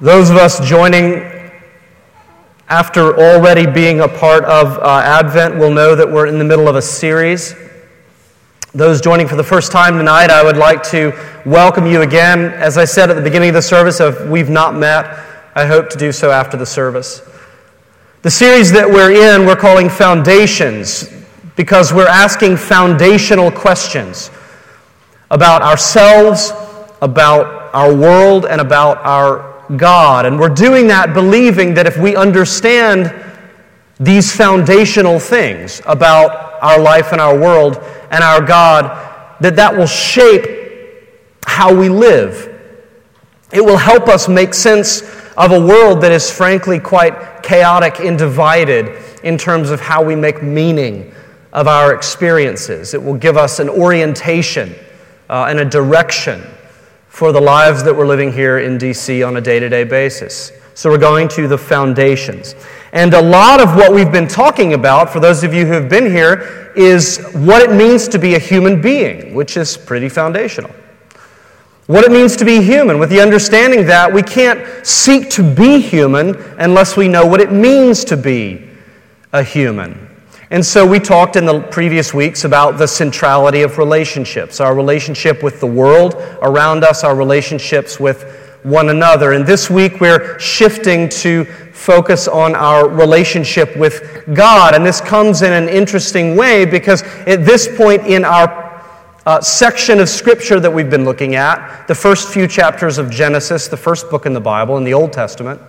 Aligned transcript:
Those 0.00 0.30
of 0.30 0.36
us 0.36 0.60
joining 0.60 1.50
after 2.68 3.18
already 3.18 3.66
being 3.66 3.98
a 3.98 4.06
part 4.06 4.44
of 4.44 4.78
uh, 4.78 5.02
Advent 5.04 5.56
will 5.56 5.72
know 5.72 5.96
that 5.96 6.08
we're 6.08 6.26
in 6.26 6.38
the 6.38 6.44
middle 6.44 6.68
of 6.68 6.76
a 6.76 6.82
series. 6.82 7.56
Those 8.72 9.00
joining 9.00 9.26
for 9.26 9.34
the 9.34 9.42
first 9.42 9.72
time 9.72 9.98
tonight, 9.98 10.30
I 10.30 10.44
would 10.44 10.56
like 10.56 10.84
to 10.90 11.12
welcome 11.44 11.84
you 11.84 12.02
again. 12.02 12.52
As 12.52 12.78
I 12.78 12.84
said 12.84 13.10
at 13.10 13.14
the 13.14 13.22
beginning 13.22 13.48
of 13.48 13.56
the 13.56 13.62
service, 13.62 13.98
if 13.98 14.24
we've 14.28 14.48
not 14.48 14.76
met, 14.76 15.18
I 15.56 15.66
hope 15.66 15.88
to 15.90 15.98
do 15.98 16.12
so 16.12 16.30
after 16.30 16.56
the 16.56 16.66
service. 16.66 17.20
The 18.22 18.30
series 18.30 18.70
that 18.70 18.88
we're 18.88 19.10
in, 19.10 19.46
we're 19.46 19.56
calling 19.56 19.88
Foundations 19.88 21.12
because 21.56 21.92
we're 21.92 22.06
asking 22.06 22.56
foundational 22.56 23.50
questions 23.50 24.30
about 25.32 25.60
ourselves, 25.62 26.52
about 27.02 27.74
our 27.74 27.92
world, 27.92 28.46
and 28.46 28.60
about 28.60 28.98
our 28.98 29.57
God. 29.76 30.26
And 30.26 30.38
we're 30.38 30.48
doing 30.48 30.88
that 30.88 31.14
believing 31.14 31.74
that 31.74 31.86
if 31.86 31.96
we 31.98 32.16
understand 32.16 33.14
these 34.00 34.34
foundational 34.34 35.18
things 35.18 35.82
about 35.86 36.62
our 36.62 36.80
life 36.80 37.12
and 37.12 37.20
our 37.20 37.38
world 37.38 37.76
and 38.10 38.22
our 38.22 38.40
God, 38.40 38.84
that 39.40 39.56
that 39.56 39.76
will 39.76 39.86
shape 39.86 40.58
how 41.44 41.74
we 41.74 41.88
live. 41.88 42.54
It 43.52 43.64
will 43.64 43.76
help 43.76 44.08
us 44.08 44.28
make 44.28 44.54
sense 44.54 45.02
of 45.36 45.52
a 45.52 45.60
world 45.60 46.00
that 46.02 46.12
is 46.12 46.30
frankly 46.30 46.78
quite 46.78 47.42
chaotic 47.42 48.00
and 48.00 48.18
divided 48.18 49.02
in 49.24 49.38
terms 49.38 49.70
of 49.70 49.80
how 49.80 50.02
we 50.02 50.14
make 50.14 50.42
meaning 50.42 51.12
of 51.52 51.66
our 51.66 51.94
experiences. 51.94 52.94
It 52.94 53.02
will 53.02 53.16
give 53.16 53.36
us 53.36 53.58
an 53.58 53.68
orientation 53.68 54.74
uh, 55.30 55.46
and 55.48 55.60
a 55.60 55.64
direction 55.64 56.42
for 57.18 57.32
the 57.32 57.40
lives 57.40 57.82
that 57.82 57.92
we're 57.92 58.06
living 58.06 58.32
here 58.32 58.60
in 58.60 58.78
DC 58.78 59.26
on 59.26 59.38
a 59.38 59.40
day 59.40 59.58
to 59.58 59.68
day 59.68 59.82
basis. 59.82 60.52
So 60.74 60.88
we're 60.88 60.98
going 60.98 61.26
to 61.30 61.48
the 61.48 61.58
foundations. 61.58 62.54
And 62.92 63.12
a 63.12 63.20
lot 63.20 63.60
of 63.60 63.74
what 63.74 63.92
we've 63.92 64.12
been 64.12 64.28
talking 64.28 64.74
about, 64.74 65.10
for 65.10 65.18
those 65.18 65.42
of 65.42 65.52
you 65.52 65.66
who 65.66 65.72
have 65.72 65.88
been 65.88 66.12
here, 66.12 66.72
is 66.76 67.18
what 67.34 67.60
it 67.60 67.74
means 67.74 68.06
to 68.06 68.20
be 68.20 68.36
a 68.36 68.38
human 68.38 68.80
being, 68.80 69.34
which 69.34 69.56
is 69.56 69.76
pretty 69.76 70.08
foundational. 70.08 70.70
What 71.88 72.04
it 72.04 72.12
means 72.12 72.36
to 72.36 72.44
be 72.44 72.62
human, 72.62 73.00
with 73.00 73.10
the 73.10 73.20
understanding 73.20 73.84
that 73.86 74.12
we 74.12 74.22
can't 74.22 74.86
seek 74.86 75.28
to 75.30 75.42
be 75.42 75.80
human 75.80 76.36
unless 76.60 76.96
we 76.96 77.08
know 77.08 77.26
what 77.26 77.40
it 77.40 77.50
means 77.50 78.04
to 78.04 78.16
be 78.16 78.70
a 79.32 79.42
human. 79.42 80.07
And 80.50 80.64
so 80.64 80.86
we 80.86 80.98
talked 80.98 81.36
in 81.36 81.44
the 81.44 81.60
previous 81.60 82.14
weeks 82.14 82.44
about 82.44 82.78
the 82.78 82.88
centrality 82.88 83.60
of 83.62 83.76
relationships, 83.76 84.60
our 84.60 84.74
relationship 84.74 85.42
with 85.42 85.60
the 85.60 85.66
world 85.66 86.14
around 86.40 86.84
us, 86.84 87.04
our 87.04 87.14
relationships 87.14 88.00
with 88.00 88.58
one 88.62 88.88
another. 88.88 89.32
And 89.32 89.46
this 89.46 89.68
week 89.68 90.00
we're 90.00 90.38
shifting 90.38 91.10
to 91.10 91.44
focus 91.44 92.28
on 92.28 92.54
our 92.54 92.88
relationship 92.88 93.76
with 93.76 94.24
God. 94.32 94.74
And 94.74 94.86
this 94.86 95.02
comes 95.02 95.42
in 95.42 95.52
an 95.52 95.68
interesting 95.68 96.34
way 96.34 96.64
because 96.64 97.02
at 97.02 97.44
this 97.44 97.68
point 97.76 98.06
in 98.06 98.24
our 98.24 98.68
uh, 99.26 99.42
section 99.42 100.00
of 100.00 100.08
scripture 100.08 100.58
that 100.60 100.70
we've 100.70 100.88
been 100.88 101.04
looking 101.04 101.34
at, 101.34 101.86
the 101.86 101.94
first 101.94 102.32
few 102.32 102.46
chapters 102.48 102.96
of 102.96 103.10
Genesis, 103.10 103.68
the 103.68 103.76
first 103.76 104.08
book 104.08 104.24
in 104.24 104.32
the 104.32 104.40
Bible, 104.40 104.78
in 104.78 104.84
the 104.84 104.94
Old 104.94 105.12
Testament, 105.12 105.60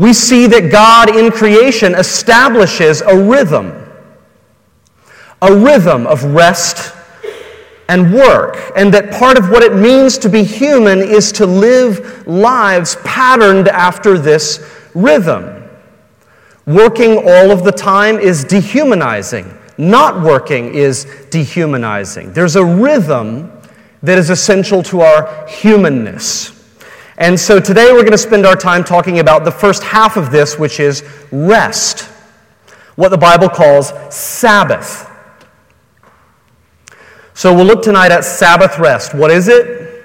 we 0.00 0.14
see 0.14 0.46
that 0.46 0.72
God 0.72 1.14
in 1.14 1.30
creation 1.30 1.94
establishes 1.94 3.02
a 3.02 3.14
rhythm, 3.14 3.86
a 5.42 5.54
rhythm 5.54 6.06
of 6.06 6.24
rest 6.24 6.96
and 7.86 8.14
work, 8.14 8.56
and 8.76 8.94
that 8.94 9.10
part 9.10 9.36
of 9.36 9.50
what 9.50 9.62
it 9.62 9.74
means 9.74 10.16
to 10.16 10.30
be 10.30 10.42
human 10.42 11.00
is 11.00 11.30
to 11.32 11.44
live 11.44 12.26
lives 12.26 12.96
patterned 13.04 13.68
after 13.68 14.16
this 14.16 14.74
rhythm. 14.94 15.68
Working 16.64 17.18
all 17.18 17.50
of 17.50 17.62
the 17.62 17.72
time 17.72 18.18
is 18.18 18.42
dehumanizing. 18.42 19.54
Not 19.76 20.22
working 20.22 20.74
is 20.74 21.04
dehumanizing. 21.28 22.32
There's 22.32 22.56
a 22.56 22.64
rhythm 22.64 23.52
that 24.02 24.16
is 24.16 24.30
essential 24.30 24.82
to 24.84 25.02
our 25.02 25.46
humanness. 25.46 26.58
And 27.18 27.38
so 27.38 27.60
today 27.60 27.92
we're 27.92 28.00
going 28.00 28.12
to 28.12 28.18
spend 28.18 28.46
our 28.46 28.56
time 28.56 28.84
talking 28.84 29.18
about 29.18 29.44
the 29.44 29.50
first 29.50 29.82
half 29.82 30.16
of 30.16 30.30
this, 30.30 30.58
which 30.58 30.80
is 30.80 31.04
rest, 31.30 32.08
what 32.96 33.10
the 33.10 33.18
Bible 33.18 33.48
calls 33.48 33.92
Sabbath. 34.14 35.10
So 37.34 37.54
we'll 37.54 37.66
look 37.66 37.82
tonight 37.82 38.12
at 38.12 38.24
Sabbath 38.24 38.78
rest. 38.78 39.14
What 39.14 39.30
is 39.30 39.48
it? 39.48 40.04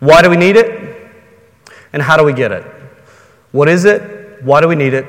Why 0.00 0.22
do 0.22 0.30
we 0.30 0.36
need 0.36 0.56
it? 0.56 1.10
And 1.92 2.02
how 2.02 2.16
do 2.16 2.24
we 2.24 2.32
get 2.32 2.52
it? 2.52 2.64
What 3.52 3.68
is 3.68 3.84
it? 3.84 4.42
Why 4.42 4.60
do 4.60 4.68
we 4.68 4.76
need 4.76 4.94
it? 4.94 5.06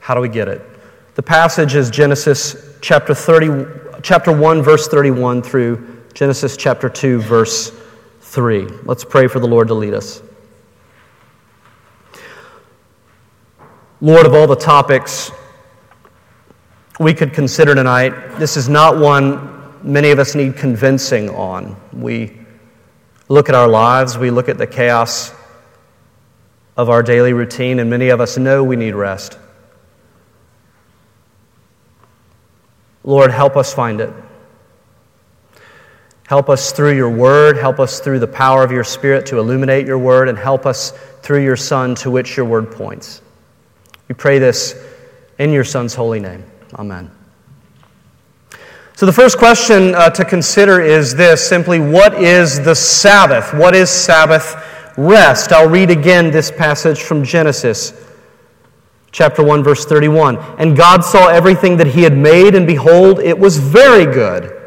How 0.00 0.14
do 0.14 0.20
we 0.20 0.28
get 0.28 0.48
it? 0.48 0.62
The 1.14 1.22
passage 1.22 1.74
is 1.74 1.90
Genesis 1.90 2.76
chapter 2.80 3.14
30 3.14 4.00
chapter 4.02 4.32
1 4.32 4.62
verse 4.62 4.86
31 4.88 5.42
through 5.42 6.04
Genesis 6.14 6.56
chapter 6.56 6.88
2 6.88 7.20
verse 7.20 7.70
3. 8.28 8.66
Let's 8.84 9.04
pray 9.04 9.26
for 9.26 9.40
the 9.40 9.46
Lord 9.46 9.68
to 9.68 9.74
lead 9.74 9.94
us. 9.94 10.22
Lord, 14.02 14.26
of 14.26 14.34
all 14.34 14.46
the 14.46 14.54
topics 14.54 15.30
we 17.00 17.14
could 17.14 17.32
consider 17.32 17.74
tonight, 17.74 18.10
this 18.38 18.58
is 18.58 18.68
not 18.68 18.98
one 18.98 19.72
many 19.82 20.10
of 20.10 20.18
us 20.18 20.34
need 20.34 20.56
convincing 20.56 21.30
on. 21.30 21.74
We 21.92 22.38
look 23.28 23.48
at 23.48 23.54
our 23.54 23.66
lives, 23.66 24.18
we 24.18 24.30
look 24.30 24.50
at 24.50 24.58
the 24.58 24.66
chaos 24.66 25.32
of 26.76 26.90
our 26.90 27.02
daily 27.02 27.32
routine, 27.32 27.78
and 27.78 27.88
many 27.88 28.10
of 28.10 28.20
us 28.20 28.36
know 28.36 28.62
we 28.62 28.76
need 28.76 28.94
rest. 28.94 29.38
Lord, 33.04 33.30
help 33.30 33.56
us 33.56 33.72
find 33.72 34.02
it. 34.02 34.12
Help 36.28 36.50
us 36.50 36.72
through 36.72 36.94
your 36.94 37.08
word, 37.08 37.56
help 37.56 37.80
us 37.80 38.00
through 38.00 38.18
the 38.18 38.28
power 38.28 38.62
of 38.62 38.70
your 38.70 38.84
spirit 38.84 39.24
to 39.24 39.38
illuminate 39.38 39.86
your 39.86 39.96
word, 39.96 40.28
and 40.28 40.36
help 40.36 40.66
us 40.66 40.90
through 41.22 41.42
your 41.42 41.56
Son 41.56 41.94
to 41.94 42.10
which 42.10 42.36
your 42.36 42.44
word 42.44 42.70
points. 42.70 43.22
We 44.08 44.14
pray 44.14 44.38
this 44.38 44.74
in 45.38 45.52
your 45.52 45.64
Son's 45.64 45.94
holy 45.94 46.20
name. 46.20 46.44
Amen. 46.74 47.10
So, 48.94 49.06
the 49.06 49.12
first 49.12 49.38
question 49.38 49.94
uh, 49.94 50.10
to 50.10 50.22
consider 50.22 50.82
is 50.82 51.14
this 51.14 51.48
simply, 51.48 51.80
what 51.80 52.22
is 52.22 52.62
the 52.62 52.74
Sabbath? 52.74 53.54
What 53.54 53.74
is 53.74 53.88
Sabbath 53.88 54.54
rest? 54.98 55.50
I'll 55.50 55.70
read 55.70 55.90
again 55.90 56.30
this 56.30 56.50
passage 56.50 57.00
from 57.00 57.24
Genesis, 57.24 57.94
chapter 59.12 59.42
1, 59.42 59.64
verse 59.64 59.86
31. 59.86 60.36
And 60.58 60.76
God 60.76 61.02
saw 61.02 61.28
everything 61.28 61.78
that 61.78 61.86
He 61.86 62.02
had 62.02 62.18
made, 62.18 62.54
and 62.54 62.66
behold, 62.66 63.18
it 63.18 63.38
was 63.38 63.56
very 63.56 64.04
good. 64.04 64.57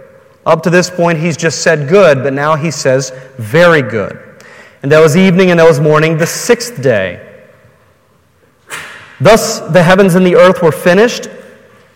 Up 0.51 0.63
to 0.63 0.69
this 0.69 0.89
point, 0.89 1.17
He's 1.17 1.37
just 1.37 1.61
said 1.61 1.87
good, 1.87 2.23
but 2.23 2.33
now 2.33 2.55
He 2.55 2.71
says 2.71 3.11
very 3.37 3.81
good. 3.81 4.19
And 4.83 4.91
that 4.91 4.99
was 4.99 5.15
evening, 5.15 5.49
and 5.49 5.61
that 5.61 5.67
was 5.67 5.79
morning, 5.79 6.17
the 6.17 6.27
sixth 6.27 6.81
day. 6.83 7.25
Thus 9.21 9.61
the 9.61 9.81
heavens 9.81 10.15
and 10.15 10.25
the 10.25 10.35
earth 10.35 10.61
were 10.61 10.73
finished, 10.73 11.29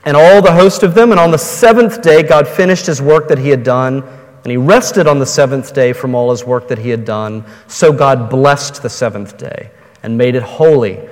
and 0.06 0.16
all 0.16 0.42
the 0.42 0.54
host 0.54 0.84
of 0.84 0.96
them. 0.96 1.12
And 1.12 1.20
on 1.20 1.32
the 1.32 1.38
seventh 1.38 2.02
day, 2.02 2.24
God 2.24 2.48
finished 2.48 2.86
his 2.86 3.02
work 3.02 3.28
that 3.28 3.40
he 3.40 3.50
had 3.50 3.64
done, 3.64 4.04
and 4.04 4.52
he 4.52 4.56
rested 4.56 5.06
on 5.06 5.20
the 5.20 5.26
seventh 5.26 5.74
day 5.74 5.92
from 5.92 6.16
all 6.16 6.32
his 6.32 6.46
work 6.46 6.70
that 6.70 6.78
he 6.78 6.90
had 6.90 7.04
done. 7.04 7.44
So 7.68 7.92
God 7.92 8.30
blessed 8.30 8.82
the 8.82 8.90
seventh 8.90 9.38
day 9.38 9.70
and 10.02 10.18
made 10.18 10.36
it 10.36 10.44
holy, 10.44 11.10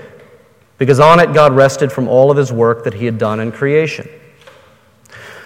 because 0.77 1.01
on 1.01 1.19
it 1.19 1.33
God 1.33 1.53
rested 1.53 1.91
from 1.91 2.07
all 2.07 2.31
of 2.31 2.37
his 2.37 2.53
work 2.53 2.85
that 2.85 2.93
he 2.93 3.03
had 3.03 3.17
done 3.17 3.41
in 3.41 3.51
creation. 3.51 4.07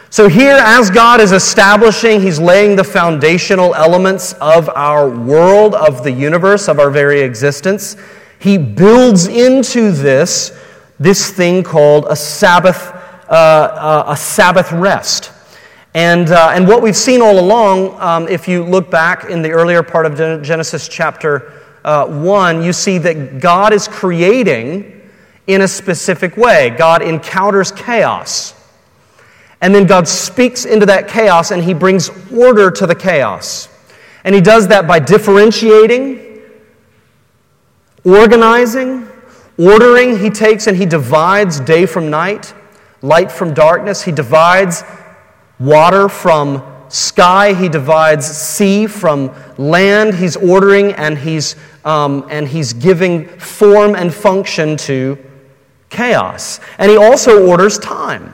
So, 0.09 0.29
here, 0.29 0.57
as 0.57 0.89
God 0.89 1.19
is 1.19 1.31
establishing, 1.31 2.21
He's 2.21 2.39
laying 2.39 2.75
the 2.75 2.83
foundational 2.83 3.75
elements 3.75 4.33
of 4.33 4.69
our 4.69 5.09
world, 5.09 5.75
of 5.75 6.03
the 6.03 6.11
universe, 6.11 6.67
of 6.69 6.79
our 6.79 6.89
very 6.89 7.21
existence. 7.21 7.97
He 8.39 8.57
builds 8.57 9.27
into 9.27 9.91
this 9.91 10.57
this 10.99 11.31
thing 11.31 11.63
called 11.63 12.05
a 12.09 12.15
Sabbath, 12.15 12.91
uh, 13.29 13.33
uh, 13.33 14.03
a 14.07 14.17
Sabbath 14.17 14.71
rest. 14.71 15.31
And, 15.93 16.29
uh, 16.29 16.51
and 16.53 16.67
what 16.67 16.81
we've 16.81 16.97
seen 16.97 17.21
all 17.21 17.39
along, 17.39 17.99
um, 17.99 18.27
if 18.27 18.47
you 18.47 18.63
look 18.63 18.89
back 18.89 19.29
in 19.29 19.41
the 19.41 19.51
earlier 19.51 19.83
part 19.83 20.05
of 20.05 20.43
Genesis 20.43 20.87
chapter 20.87 21.53
uh, 21.83 22.05
1, 22.07 22.63
you 22.63 22.73
see 22.73 22.97
that 22.99 23.39
God 23.39 23.73
is 23.73 23.87
creating 23.87 25.09
in 25.47 25.61
a 25.61 25.67
specific 25.67 26.35
way. 26.35 26.71
God 26.77 27.01
encounters 27.01 27.71
chaos. 27.71 28.53
And 29.61 29.73
then 29.73 29.87
God 29.87 30.07
speaks 30.07 30.65
into 30.65 30.85
that 30.85 31.07
chaos 31.07 31.51
and 31.51 31.63
he 31.63 31.73
brings 31.73 32.09
order 32.31 32.69
to 32.71 32.85
the 32.85 32.95
chaos. 32.95 33.69
And 34.23 34.35
he 34.35 34.41
does 34.41 34.67
that 34.67 34.87
by 34.87 34.99
differentiating 34.99 36.27
Organizing, 38.07 39.05
ordering, 39.57 40.17
he 40.17 40.29
takes 40.29 40.67
and 40.67 40.77
he 40.77 40.85
divides 40.85 41.59
day 41.59 41.85
from 41.85 42.09
night, 42.09 42.53
light 43.01 43.29
from 43.29 43.53
darkness. 43.53 44.01
He 44.01 44.13
divides 44.13 44.85
water 45.59 46.07
from 46.07 46.63
sky, 46.87 47.53
he 47.53 47.67
divides 47.67 48.25
sea 48.25 48.87
from 48.87 49.35
land. 49.57 50.13
He's 50.13 50.37
ordering 50.37 50.93
and 50.93 51.17
he's, 51.17 51.57
um, 51.83 52.25
and 52.29 52.47
he's 52.47 52.71
giving 52.71 53.27
form 53.39 53.93
and 53.93 54.13
function 54.13 54.77
to 54.77 55.17
chaos. 55.89 56.61
And 56.77 56.89
he 56.89 56.95
also 56.95 57.45
orders 57.45 57.77
time. 57.77 58.33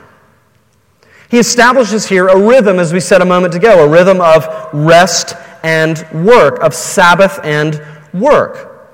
He 1.34 1.40
establishes 1.40 2.06
here 2.06 2.28
a 2.28 2.40
rhythm, 2.40 2.78
as 2.78 2.94
we 2.94 3.00
said 3.00 3.24
a 3.24 3.26
moment 3.26 3.56
ago, 3.56 3.84
a 3.84 3.90
rhythm 3.90 4.22
of 4.22 4.48
rest 4.72 5.36
and 5.64 6.06
work, 6.14 6.60
of 6.60 6.76
Sabbath 6.76 7.40
and 7.44 7.82
work. 8.14 8.88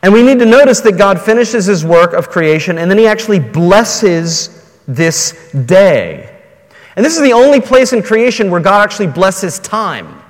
And 0.00 0.12
we 0.12 0.22
need 0.22 0.38
to 0.38 0.46
notice 0.46 0.78
that 0.82 0.96
God 0.96 1.20
finishes 1.20 1.66
his 1.66 1.84
work 1.84 2.12
of 2.12 2.28
creation 2.28 2.78
and 2.78 2.88
then 2.88 2.96
he 2.96 3.08
actually 3.08 3.40
blesses 3.40 4.78
this 4.86 5.50
day. 5.66 6.40
And 6.94 7.04
this 7.04 7.16
is 7.16 7.22
the 7.22 7.32
only 7.32 7.60
place 7.60 7.92
in 7.92 8.04
creation 8.04 8.52
where 8.52 8.60
God 8.60 8.84
actually 8.84 9.08
blesses 9.08 9.58
time. 9.58 10.22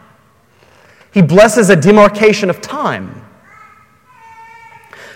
He 1.13 1.21
blesses 1.21 1.69
a 1.69 1.77
demarcation 1.77 2.49
of 2.49 2.63
time. 2.63 3.23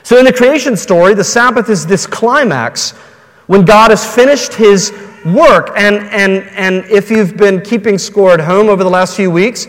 So 0.02 0.18
in 0.18 0.26
the 0.26 0.32
creation 0.34 0.76
story, 0.76 1.14
the 1.14 1.24
Sabbath 1.24 1.70
is 1.70 1.86
this 1.86 2.06
climax 2.06 2.90
when 3.46 3.64
God 3.64 3.90
has 3.90 4.14
finished 4.14 4.52
his 4.52 4.92
work. 5.24 5.70
And, 5.76 5.96
and, 5.96 6.42
and 6.50 6.84
if 6.90 7.10
you've 7.10 7.36
been 7.36 7.60
keeping 7.60 7.98
score 7.98 8.32
at 8.32 8.40
home 8.40 8.68
over 8.68 8.82
the 8.82 8.90
last 8.90 9.16
few 9.16 9.30
weeks, 9.30 9.66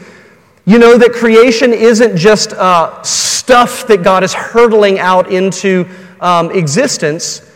you 0.65 0.79
know 0.79 0.97
that 0.97 1.13
creation 1.13 1.73
isn't 1.73 2.15
just 2.17 2.53
uh, 2.53 3.01
stuff 3.03 3.85
that 3.88 4.03
God 4.03 4.23
is 4.23 4.33
hurtling 4.33 5.00
out 5.00 5.31
into 5.31 5.88
um, 6.21 6.51
existence, 6.51 7.50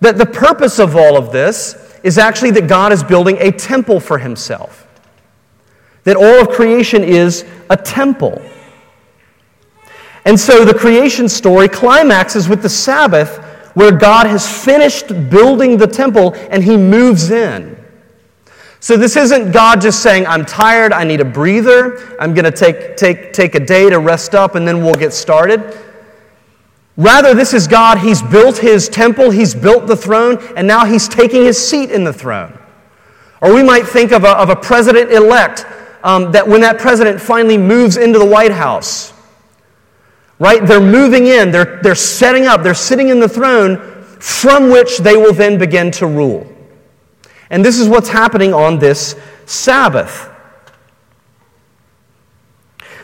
that 0.00 0.16
the 0.16 0.26
purpose 0.26 0.78
of 0.78 0.94
all 0.94 1.16
of 1.16 1.32
this 1.32 1.98
is 2.04 2.18
actually 2.18 2.52
that 2.52 2.68
God 2.68 2.92
is 2.92 3.02
building 3.02 3.36
a 3.40 3.50
temple 3.50 3.98
for 3.98 4.18
himself. 4.18 4.86
That 6.04 6.16
all 6.16 6.40
of 6.40 6.50
creation 6.50 7.02
is 7.02 7.44
a 7.68 7.76
temple. 7.76 8.40
And 10.24 10.38
so 10.38 10.64
the 10.64 10.74
creation 10.74 11.28
story 11.28 11.68
climaxes 11.68 12.48
with 12.48 12.62
the 12.62 12.68
Sabbath, 12.68 13.44
where 13.76 13.92
God 13.92 14.26
has 14.26 14.64
finished 14.64 15.08
building 15.28 15.76
the 15.76 15.86
temple 15.86 16.32
and 16.48 16.64
he 16.64 16.78
moves 16.78 17.30
in. 17.30 17.76
So 18.80 18.96
this 18.96 19.16
isn't 19.16 19.52
God 19.52 19.82
just 19.82 20.02
saying, 20.02 20.26
I'm 20.26 20.46
tired, 20.46 20.94
I 20.94 21.04
need 21.04 21.20
a 21.20 21.26
breather, 21.26 22.16
I'm 22.18 22.32
going 22.32 22.46
to 22.46 22.50
take, 22.50 22.96
take, 22.96 23.34
take 23.34 23.54
a 23.54 23.60
day 23.60 23.90
to 23.90 23.98
rest 23.98 24.34
up, 24.34 24.54
and 24.54 24.66
then 24.66 24.82
we'll 24.82 24.94
get 24.94 25.12
started. 25.12 25.78
Rather, 26.96 27.34
this 27.34 27.52
is 27.52 27.68
God. 27.68 27.98
He's 27.98 28.22
built 28.22 28.56
his 28.56 28.88
temple, 28.88 29.30
he's 29.30 29.54
built 29.54 29.86
the 29.86 29.96
throne, 29.96 30.38
and 30.56 30.66
now 30.66 30.86
he's 30.86 31.06
taking 31.06 31.42
his 31.42 31.62
seat 31.62 31.90
in 31.90 32.02
the 32.02 32.14
throne. 32.14 32.58
Or 33.42 33.54
we 33.54 33.62
might 33.62 33.86
think 33.86 34.10
of 34.10 34.24
a, 34.24 34.30
of 34.38 34.48
a 34.48 34.56
president 34.56 35.12
elect 35.12 35.66
um, 36.02 36.32
that 36.32 36.48
when 36.48 36.62
that 36.62 36.78
president 36.78 37.20
finally 37.20 37.58
moves 37.58 37.98
into 37.98 38.18
the 38.18 38.24
White 38.24 38.52
House, 38.52 39.12
right? 40.38 40.64
They're 40.66 40.80
moving 40.80 41.26
in, 41.26 41.50
they're, 41.50 41.80
they're 41.82 41.94
setting 41.94 42.46
up, 42.46 42.62
they're 42.62 42.74
sitting 42.74 43.08
in 43.08 43.20
the 43.20 43.28
throne 43.28 43.78
from 44.20 44.70
which 44.70 44.98
they 44.98 45.16
will 45.16 45.32
then 45.32 45.58
begin 45.58 45.90
to 45.92 46.06
rule. 46.06 46.46
And 47.50 47.64
this 47.64 47.78
is 47.78 47.88
what's 47.88 48.08
happening 48.08 48.52
on 48.52 48.78
this 48.78 49.16
Sabbath. 49.44 50.30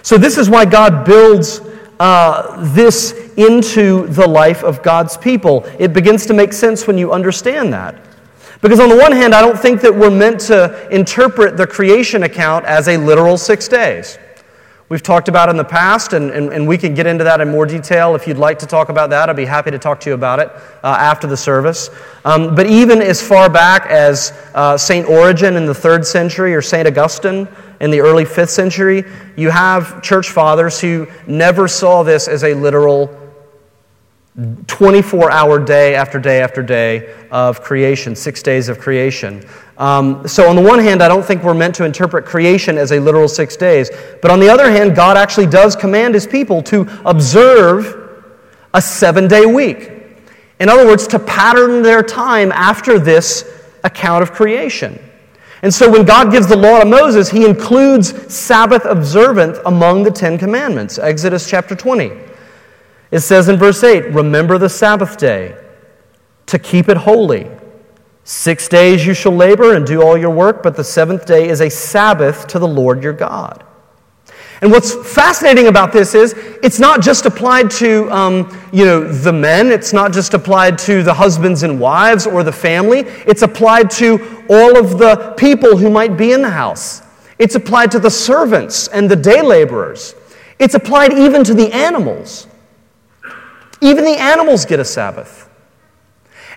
So, 0.02 0.18
this 0.18 0.36
is 0.36 0.50
why 0.50 0.64
God 0.64 1.04
builds 1.04 1.60
uh, 2.00 2.72
this 2.74 3.12
into 3.36 4.08
the 4.08 4.26
life 4.26 4.64
of 4.64 4.82
God's 4.82 5.16
people. 5.16 5.64
It 5.78 5.92
begins 5.92 6.26
to 6.26 6.34
make 6.34 6.52
sense 6.52 6.88
when 6.88 6.98
you 6.98 7.12
understand 7.12 7.72
that. 7.72 7.94
Because, 8.60 8.80
on 8.80 8.88
the 8.88 8.96
one 8.96 9.12
hand, 9.12 9.32
I 9.32 9.40
don't 9.40 9.58
think 9.58 9.80
that 9.82 9.94
we're 9.94 10.10
meant 10.10 10.40
to 10.40 10.88
interpret 10.90 11.56
the 11.56 11.66
creation 11.66 12.24
account 12.24 12.64
as 12.64 12.88
a 12.88 12.96
literal 12.96 13.38
six 13.38 13.68
days. 13.68 14.18
We've 14.92 15.02
talked 15.02 15.30
about 15.30 15.48
in 15.48 15.56
the 15.56 15.64
past, 15.64 16.12
and, 16.12 16.30
and, 16.30 16.52
and, 16.52 16.68
we 16.68 16.76
can 16.76 16.92
get 16.92 17.06
into 17.06 17.24
that 17.24 17.40
in 17.40 17.50
more 17.50 17.64
detail. 17.64 18.14
If 18.14 18.26
you'd 18.26 18.36
like 18.36 18.58
to 18.58 18.66
talk 18.66 18.90
about 18.90 19.08
that, 19.08 19.30
I'd 19.30 19.36
be 19.36 19.46
happy 19.46 19.70
to 19.70 19.78
talk 19.78 20.00
to 20.00 20.10
you 20.10 20.14
about 20.14 20.38
it 20.38 20.50
uh, 20.84 20.88
after 20.88 21.26
the 21.26 21.34
service. 21.34 21.88
Um, 22.26 22.54
but 22.54 22.66
even 22.66 23.00
as 23.00 23.26
far 23.26 23.48
back 23.48 23.86
as 23.86 24.38
uh, 24.54 24.76
St. 24.76 25.08
Origen 25.08 25.56
in 25.56 25.64
the 25.64 25.72
third 25.72 26.06
century 26.06 26.54
or 26.54 26.60
St. 26.60 26.86
Augustine 26.86 27.48
in 27.80 27.90
the 27.90 28.00
early 28.00 28.26
fifth 28.26 28.50
century, 28.50 29.04
you 29.34 29.48
have 29.48 30.02
church 30.02 30.28
fathers 30.28 30.78
who 30.78 31.06
never 31.26 31.68
saw 31.68 32.02
this 32.02 32.28
as 32.28 32.44
a 32.44 32.52
literal 32.52 33.06
24 34.66 35.30
hour 35.30 35.58
day 35.58 35.94
after 35.94 36.18
day 36.18 36.40
after 36.40 36.62
day 36.62 37.14
of 37.30 37.60
creation, 37.60 38.16
six 38.16 38.42
days 38.42 38.70
of 38.70 38.78
creation. 38.78 39.44
Um, 39.76 40.26
so, 40.26 40.48
on 40.48 40.56
the 40.56 40.62
one 40.62 40.78
hand, 40.78 41.02
I 41.02 41.08
don't 41.08 41.24
think 41.24 41.42
we're 41.42 41.52
meant 41.52 41.74
to 41.74 41.84
interpret 41.84 42.24
creation 42.24 42.78
as 42.78 42.92
a 42.92 43.00
literal 43.00 43.28
six 43.28 43.56
days. 43.56 43.90
But 44.22 44.30
on 44.30 44.40
the 44.40 44.48
other 44.48 44.70
hand, 44.70 44.96
God 44.96 45.18
actually 45.18 45.48
does 45.48 45.76
command 45.76 46.14
his 46.14 46.26
people 46.26 46.62
to 46.64 46.88
observe 47.04 48.24
a 48.72 48.80
seven 48.80 49.28
day 49.28 49.44
week. 49.44 49.90
In 50.60 50.70
other 50.70 50.86
words, 50.86 51.06
to 51.08 51.18
pattern 51.18 51.82
their 51.82 52.02
time 52.02 52.52
after 52.52 52.98
this 52.98 53.66
account 53.84 54.22
of 54.22 54.32
creation. 54.32 54.98
And 55.60 55.74
so, 55.74 55.90
when 55.90 56.06
God 56.06 56.32
gives 56.32 56.46
the 56.46 56.56
law 56.56 56.78
to 56.78 56.86
Moses, 56.86 57.28
he 57.28 57.44
includes 57.44 58.32
Sabbath 58.32 58.86
observance 58.86 59.58
among 59.66 60.04
the 60.04 60.10
Ten 60.10 60.38
Commandments. 60.38 60.98
Exodus 60.98 61.50
chapter 61.50 61.74
20. 61.74 62.31
It 63.12 63.20
says 63.20 63.48
in 63.48 63.58
verse 63.58 63.84
8, 63.84 64.12
Remember 64.14 64.58
the 64.58 64.70
Sabbath 64.70 65.18
day 65.18 65.54
to 66.46 66.58
keep 66.58 66.88
it 66.88 66.96
holy. 66.96 67.48
Six 68.24 68.68
days 68.68 69.06
you 69.06 69.14
shall 69.14 69.32
labor 69.32 69.74
and 69.74 69.86
do 69.86 70.02
all 70.02 70.16
your 70.16 70.30
work, 70.30 70.62
but 70.62 70.76
the 70.76 70.84
seventh 70.84 71.26
day 71.26 71.48
is 71.48 71.60
a 71.60 71.68
Sabbath 71.68 72.46
to 72.48 72.58
the 72.58 72.66
Lord 72.66 73.02
your 73.02 73.12
God. 73.12 73.64
And 74.62 74.70
what's 74.70 74.94
fascinating 75.12 75.66
about 75.66 75.92
this 75.92 76.14
is 76.14 76.34
it's 76.62 76.78
not 76.78 77.02
just 77.02 77.26
applied 77.26 77.70
to 77.72 78.10
um, 78.12 78.66
you 78.72 78.84
know, 78.84 79.04
the 79.04 79.32
men, 79.32 79.72
it's 79.72 79.92
not 79.92 80.12
just 80.12 80.34
applied 80.34 80.78
to 80.78 81.02
the 81.02 81.12
husbands 81.12 81.64
and 81.64 81.80
wives 81.80 82.26
or 82.26 82.44
the 82.44 82.52
family, 82.52 83.00
it's 83.26 83.42
applied 83.42 83.90
to 83.92 84.44
all 84.48 84.78
of 84.78 84.98
the 84.98 85.34
people 85.36 85.76
who 85.76 85.90
might 85.90 86.16
be 86.16 86.32
in 86.32 86.40
the 86.40 86.50
house. 86.50 87.02
It's 87.38 87.56
applied 87.56 87.90
to 87.90 87.98
the 87.98 88.10
servants 88.10 88.88
and 88.88 89.10
the 89.10 89.16
day 89.16 89.42
laborers. 89.42 90.14
It's 90.60 90.74
applied 90.74 91.12
even 91.12 91.42
to 91.44 91.54
the 91.54 91.70
animals. 91.72 92.46
Even 93.82 94.04
the 94.04 94.16
animals 94.16 94.64
get 94.64 94.78
a 94.78 94.84
Sabbath. 94.84 95.50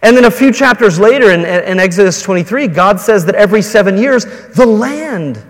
And 0.04 0.16
then 0.16 0.26
a 0.26 0.32
few 0.32 0.52
chapters 0.52 1.00
later 1.00 1.32
in, 1.32 1.42
in, 1.42 1.80
Exodus 1.80 2.22
23, 2.22 2.68
God 2.68 3.00
says 3.00 3.26
that 3.26 3.34
every 3.34 3.64
seven 3.64 3.98
years, 3.98 4.26
the 4.54 4.66
land 4.66 5.44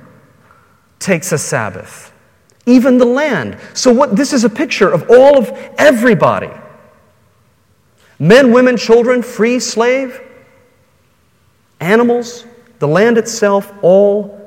takes 0.99 1.33
a 1.33 1.37
Sabbath. 1.37 2.13
Even 2.65 2.97
the 2.97 3.05
land. 3.05 3.59
So, 3.73 3.93
what, 3.93 4.15
this 4.15 4.31
is 4.31 4.45
a 4.45 4.49
picture 4.49 4.89
of 4.89 5.09
all 5.09 5.37
of 5.37 5.49
everybody 5.77 6.49
men, 8.17 8.53
women, 8.53 8.77
children, 8.77 9.21
free, 9.21 9.59
slave, 9.59 10.21
animals, 11.81 12.45
the 12.79 12.87
land 12.87 13.17
itself, 13.17 13.73
all 13.81 14.41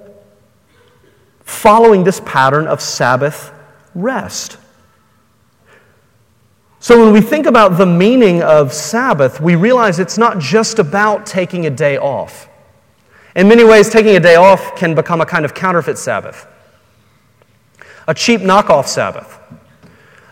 following 1.40 2.02
this 2.04 2.20
pattern 2.24 2.66
of 2.66 2.80
Sabbath 2.80 3.52
rest. 3.94 4.56
So, 6.80 7.02
when 7.02 7.12
we 7.12 7.20
think 7.20 7.46
about 7.46 7.76
the 7.76 7.86
meaning 7.86 8.42
of 8.42 8.72
Sabbath, 8.72 9.40
we 9.40 9.56
realize 9.56 9.98
it's 9.98 10.16
not 10.16 10.38
just 10.38 10.78
about 10.78 11.26
taking 11.26 11.66
a 11.66 11.70
day 11.70 11.98
off. 11.98 12.48
In 13.34 13.48
many 13.48 13.64
ways, 13.64 13.88
taking 13.88 14.14
a 14.14 14.20
day 14.20 14.36
off 14.36 14.76
can 14.76 14.94
become 14.94 15.20
a 15.20 15.26
kind 15.26 15.44
of 15.44 15.54
counterfeit 15.54 15.98
Sabbath, 15.98 16.46
a 18.06 18.14
cheap 18.14 18.42
knockoff 18.42 18.86
Sabbath. 18.86 19.40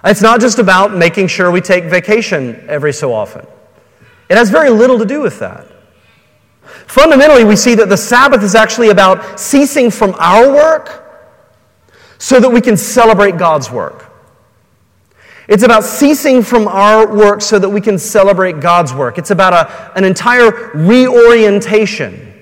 It's 0.04 0.22
not 0.22 0.40
just 0.40 0.60
about 0.60 0.94
making 0.94 1.26
sure 1.26 1.50
we 1.50 1.60
take 1.60 1.84
vacation 1.84 2.64
every 2.68 2.92
so 2.92 3.12
often, 3.12 3.44
it 4.28 4.36
has 4.36 4.48
very 4.48 4.70
little 4.70 4.98
to 5.00 5.04
do 5.04 5.20
with 5.20 5.40
that. 5.40 5.66
Fundamentally, 6.86 7.44
we 7.44 7.56
see 7.56 7.74
that 7.74 7.88
the 7.88 7.96
Sabbath 7.96 8.42
is 8.44 8.54
actually 8.54 8.90
about 8.90 9.40
ceasing 9.40 9.90
from 9.90 10.14
our 10.18 10.48
work 10.52 11.02
so 12.18 12.38
that 12.38 12.48
we 12.48 12.60
can 12.60 12.76
celebrate 12.76 13.36
God's 13.36 13.70
work. 13.70 14.05
It's 15.48 15.62
about 15.62 15.84
ceasing 15.84 16.42
from 16.42 16.66
our 16.66 17.14
work 17.14 17.40
so 17.40 17.58
that 17.58 17.68
we 17.68 17.80
can 17.80 17.98
celebrate 17.98 18.60
God's 18.60 18.92
work. 18.92 19.16
It's 19.16 19.30
about 19.30 19.52
a, 19.52 19.96
an 19.96 20.04
entire 20.04 20.72
reorientation 20.74 22.34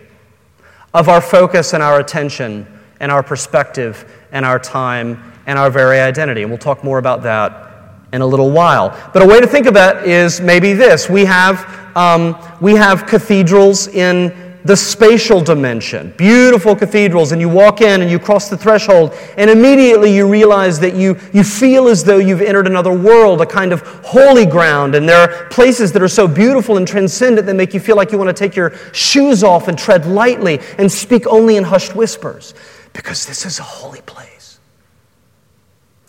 of 0.94 1.08
our 1.08 1.20
focus 1.20 1.74
and 1.74 1.82
our 1.82 2.00
attention 2.00 2.66
and 3.00 3.12
our 3.12 3.22
perspective 3.22 4.10
and 4.32 4.46
our 4.46 4.58
time 4.58 5.32
and 5.46 5.58
our 5.58 5.70
very 5.70 6.00
identity. 6.00 6.42
And 6.42 6.50
we'll 6.50 6.58
talk 6.58 6.82
more 6.82 6.98
about 6.98 7.22
that 7.24 7.72
in 8.14 8.22
a 8.22 8.26
little 8.26 8.50
while. 8.50 8.90
But 9.12 9.22
a 9.22 9.26
way 9.26 9.40
to 9.40 9.46
think 9.46 9.66
of 9.66 9.74
that 9.74 10.06
is 10.06 10.40
maybe 10.40 10.72
this 10.72 11.10
we 11.10 11.24
have, 11.24 11.96
um, 11.96 12.36
we 12.60 12.74
have 12.74 13.06
cathedrals 13.06 13.88
in 13.88 14.43
the 14.64 14.76
spatial 14.76 15.42
dimension. 15.42 16.14
Beautiful 16.16 16.74
cathedrals, 16.74 17.32
and 17.32 17.40
you 17.40 17.48
walk 17.48 17.80
in 17.82 18.00
and 18.00 18.10
you 18.10 18.18
cross 18.18 18.48
the 18.48 18.56
threshold, 18.56 19.14
and 19.36 19.50
immediately 19.50 20.14
you 20.14 20.26
realize 20.26 20.80
that 20.80 20.94
you, 20.94 21.18
you 21.32 21.44
feel 21.44 21.88
as 21.88 22.02
though 22.02 22.18
you've 22.18 22.40
entered 22.40 22.66
another 22.66 22.92
world, 22.92 23.42
a 23.42 23.46
kind 23.46 23.72
of 23.72 23.82
holy 24.04 24.46
ground. 24.46 24.94
And 24.94 25.08
there 25.08 25.18
are 25.18 25.46
places 25.48 25.92
that 25.92 26.02
are 26.02 26.08
so 26.08 26.26
beautiful 26.26 26.78
and 26.78 26.88
transcendent 26.88 27.46
that 27.46 27.54
make 27.54 27.74
you 27.74 27.80
feel 27.80 27.96
like 27.96 28.10
you 28.10 28.18
want 28.18 28.34
to 28.34 28.38
take 28.48 28.56
your 28.56 28.74
shoes 28.92 29.44
off 29.44 29.68
and 29.68 29.78
tread 29.78 30.06
lightly 30.06 30.60
and 30.78 30.90
speak 30.90 31.26
only 31.26 31.56
in 31.56 31.64
hushed 31.64 31.94
whispers. 31.94 32.54
because 32.94 33.26
this 33.26 33.44
is 33.44 33.58
a 33.58 33.62
holy 33.62 34.00
place. 34.02 34.60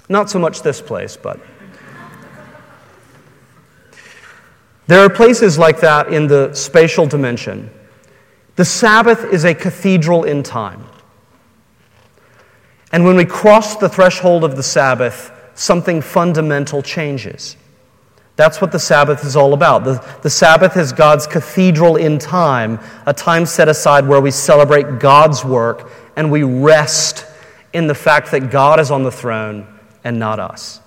Not 0.08 0.30
so 0.30 0.40
much 0.40 0.62
this 0.62 0.82
place, 0.82 1.18
but. 1.18 1.40
There 4.88 5.00
are 5.00 5.10
places 5.10 5.58
like 5.58 5.80
that 5.82 6.14
in 6.14 6.28
the 6.28 6.54
spatial 6.54 7.08
dimension. 7.08 7.72
The 8.56 8.66
Sabbath 8.66 9.26
is 9.26 9.44
a 9.44 9.54
cathedral 9.54 10.24
in 10.24 10.44
time. 10.44 10.84
And 12.92 13.04
when 13.04 13.18
we 13.18 13.26
cross 13.26 13.76
the 13.76 13.90
threshold 13.90 14.44
of 14.44 14.56
the 14.56 14.64
Sabbath, 14.64 15.32
something 15.56 16.02
fundamental 16.02 16.82
changes. 16.82 17.58
That's 18.36 18.60
what 18.60 18.72
the 18.72 18.80
Sabbath 18.80 19.24
is 19.24 19.36
all 19.36 19.54
about. 19.54 19.84
The, 19.86 20.18
the 20.22 20.30
Sabbath 20.30 20.76
is 20.78 20.92
God's 20.92 21.26
cathedral 21.26 21.96
in 21.96 22.20
time, 22.20 22.80
a 23.06 23.14
time 23.14 23.46
set 23.46 23.70
aside 23.70 24.08
where 24.08 24.20
we 24.20 24.32
celebrate 24.32 25.00
God's 25.00 25.44
work 25.44 25.92
and 26.16 26.32
we 26.32 26.44
rest 26.44 27.26
in 27.74 27.88
the 27.88 27.96
fact 27.96 28.32
that 28.32 28.52
God 28.52 28.80
is 28.80 28.92
on 28.92 29.04
the 29.04 29.12
throne 29.12 29.68
and 30.04 30.20
not 30.20 30.40
us. 30.40 30.82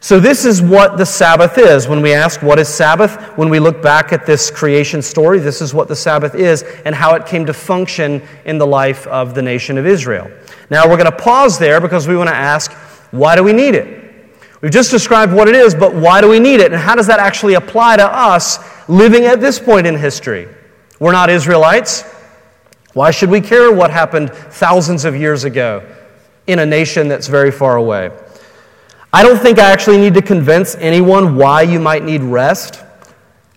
So, 0.00 0.20
this 0.20 0.44
is 0.44 0.62
what 0.62 0.96
the 0.96 1.04
Sabbath 1.04 1.58
is. 1.58 1.88
When 1.88 2.02
we 2.02 2.12
ask, 2.12 2.40
What 2.40 2.58
is 2.58 2.68
Sabbath? 2.68 3.16
When 3.36 3.48
we 3.48 3.58
look 3.58 3.82
back 3.82 4.12
at 4.12 4.26
this 4.26 4.50
creation 4.50 5.02
story, 5.02 5.40
this 5.40 5.60
is 5.60 5.74
what 5.74 5.88
the 5.88 5.96
Sabbath 5.96 6.36
is 6.36 6.62
and 6.84 6.94
how 6.94 7.14
it 7.14 7.26
came 7.26 7.44
to 7.46 7.52
function 7.52 8.22
in 8.44 8.58
the 8.58 8.66
life 8.66 9.08
of 9.08 9.34
the 9.34 9.42
nation 9.42 9.76
of 9.76 9.86
Israel. 9.86 10.30
Now, 10.70 10.88
we're 10.88 10.96
going 10.96 11.10
to 11.10 11.16
pause 11.16 11.58
there 11.58 11.80
because 11.80 12.06
we 12.06 12.16
want 12.16 12.28
to 12.28 12.34
ask, 12.34 12.70
Why 13.10 13.34
do 13.34 13.42
we 13.42 13.52
need 13.52 13.74
it? 13.74 13.98
We've 14.60 14.72
just 14.72 14.90
described 14.90 15.32
what 15.32 15.48
it 15.48 15.54
is, 15.54 15.74
but 15.74 15.94
why 15.94 16.20
do 16.20 16.28
we 16.28 16.40
need 16.40 16.60
it? 16.60 16.72
And 16.72 16.80
how 16.80 16.94
does 16.94 17.06
that 17.08 17.20
actually 17.20 17.54
apply 17.54 17.96
to 17.96 18.06
us 18.06 18.58
living 18.88 19.24
at 19.24 19.40
this 19.40 19.58
point 19.58 19.86
in 19.86 19.96
history? 19.96 20.48
We're 21.00 21.12
not 21.12 21.30
Israelites. 21.30 22.02
Why 22.92 23.10
should 23.10 23.30
we 23.30 23.40
care 23.40 23.72
what 23.72 23.90
happened 23.90 24.32
thousands 24.32 25.04
of 25.04 25.14
years 25.14 25.44
ago 25.44 25.88
in 26.46 26.58
a 26.58 26.66
nation 26.66 27.06
that's 27.06 27.28
very 27.28 27.52
far 27.52 27.76
away? 27.76 28.10
I 29.18 29.24
don't 29.24 29.36
think 29.36 29.58
I 29.58 29.72
actually 29.72 29.98
need 29.98 30.14
to 30.14 30.22
convince 30.22 30.76
anyone 30.76 31.34
why 31.34 31.62
you 31.62 31.80
might 31.80 32.04
need 32.04 32.22
rest. 32.22 32.84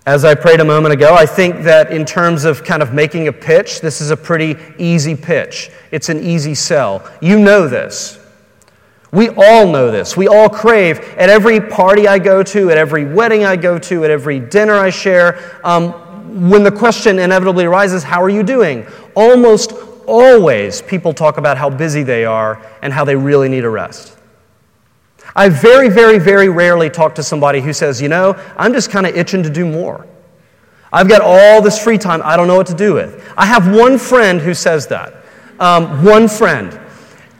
As 0.08 0.25
I 0.25 0.34
prayed 0.34 0.60
a 0.60 0.65
moment 0.65 0.91
ago, 0.91 1.13
I 1.13 1.27
think 1.27 1.58
that 1.65 1.91
in 1.91 2.03
terms 2.03 2.46
of 2.46 2.63
kind 2.63 2.82
of 2.82 2.96
making 2.96 3.27
a 3.27 3.32
pitch, 3.32 3.80
this 3.80 4.01
is 4.01 4.10
a 4.10 4.18
pretty 4.18 4.58
easy 4.80 5.15
pitch. 5.15 5.70
It's 5.91 6.10
an 6.10 6.24
easy 6.24 6.56
sell. 6.56 7.08
You 7.22 7.38
know 7.38 7.68
this. 7.68 8.18
We 9.12 9.30
all 9.30 9.68
know 9.68 9.91
this. 9.91 10.18
We 10.18 10.27
all 10.27 10.50
crave 10.50 10.98
at 11.15 11.30
every 11.30 11.62
party 11.62 12.08
I 12.08 12.18
go 12.18 12.41
to, 12.41 12.72
at 12.72 12.80
every 12.80 13.06
wedding 13.06 13.46
I 13.46 13.56
go 13.56 13.77
to, 13.77 14.03
at 14.03 14.10
every 14.10 14.39
dinner 14.39 14.74
I 14.74 14.89
share. 14.89 15.62
Um, 15.63 16.50
when 16.50 16.63
the 16.63 16.72
question 16.72 17.20
inevitably 17.20 17.65
arises, 17.65 18.01
How 18.01 18.24
are 18.24 18.32
you 18.32 18.41
doing? 18.41 18.88
Almost 19.15 19.74
always 20.08 20.82
people 20.82 21.13
talk 21.13 21.38
about 21.38 21.60
how 21.60 21.70
busy 21.70 22.01
they 22.01 22.25
are 22.25 22.60
and 22.82 22.91
how 22.91 23.06
they 23.06 23.15
really 23.15 23.48
need 23.48 23.63
a 23.63 23.70
rest. 23.70 24.18
I 25.36 25.50
very, 25.50 25.90
very, 25.90 26.20
very 26.20 26.50
rarely 26.50 26.90
talk 26.90 27.16
to 27.16 27.24
somebody 27.24 27.62
who 27.62 27.74
says, 27.74 28.02
You 28.02 28.10
know, 28.10 28.34
I'm 28.58 28.74
just 28.74 28.92
kind 28.92 29.06
of 29.06 29.16
itching 29.16 29.44
to 29.44 29.50
do 29.50 29.66
more. 29.66 30.08
I've 30.94 31.08
got 31.08 31.22
all 31.22 31.62
this 31.62 31.82
free 31.82 31.98
time, 31.98 32.22
I 32.24 32.36
don't 32.36 32.48
know 32.48 32.58
what 32.58 32.68
to 32.68 32.74
do 32.74 32.94
with. 32.94 33.32
I 33.38 33.46
have 33.46 33.74
one 33.74 33.98
friend 33.98 34.42
who 34.42 34.54
says 34.54 34.88
that. 34.88 35.14
Um, 35.60 36.04
one 36.04 36.28
friend. 36.28 36.78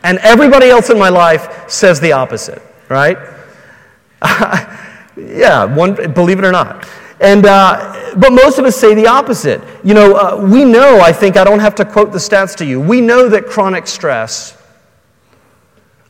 And 0.04 0.20
everybody 0.20 0.70
else 0.70 0.90
in 0.90 0.98
my 0.98 1.10
life 1.10 1.70
says 1.70 2.00
the 2.00 2.14
opposite, 2.14 2.62
right? 2.88 3.18
yeah, 5.18 5.66
one, 5.66 5.96
believe 6.14 6.40
it 6.40 6.46
or 6.46 6.52
not. 6.52 6.88
And, 7.20 7.46
uh, 7.46 8.14
but 8.16 8.32
most 8.32 8.58
of 8.58 8.66
us 8.66 8.76
say 8.76 8.96
the 8.96 9.08
opposite. 9.08 9.62
You 9.84 9.94
know, 9.94 10.16
uh, 10.16 10.48
we 10.50 10.64
know, 10.64 11.00
I 11.02 11.12
think, 11.12 11.38
I 11.38 11.44
don't 11.44 11.60
have 11.60 11.76
to 11.76 11.86
quote 11.86 12.12
the 12.12 12.18
stats 12.18 12.56
to 12.58 12.66
you, 12.66 12.80
we 12.80 13.02
know 13.02 13.28
that 13.30 13.46
chronic 13.46 13.86
stress 13.86 14.58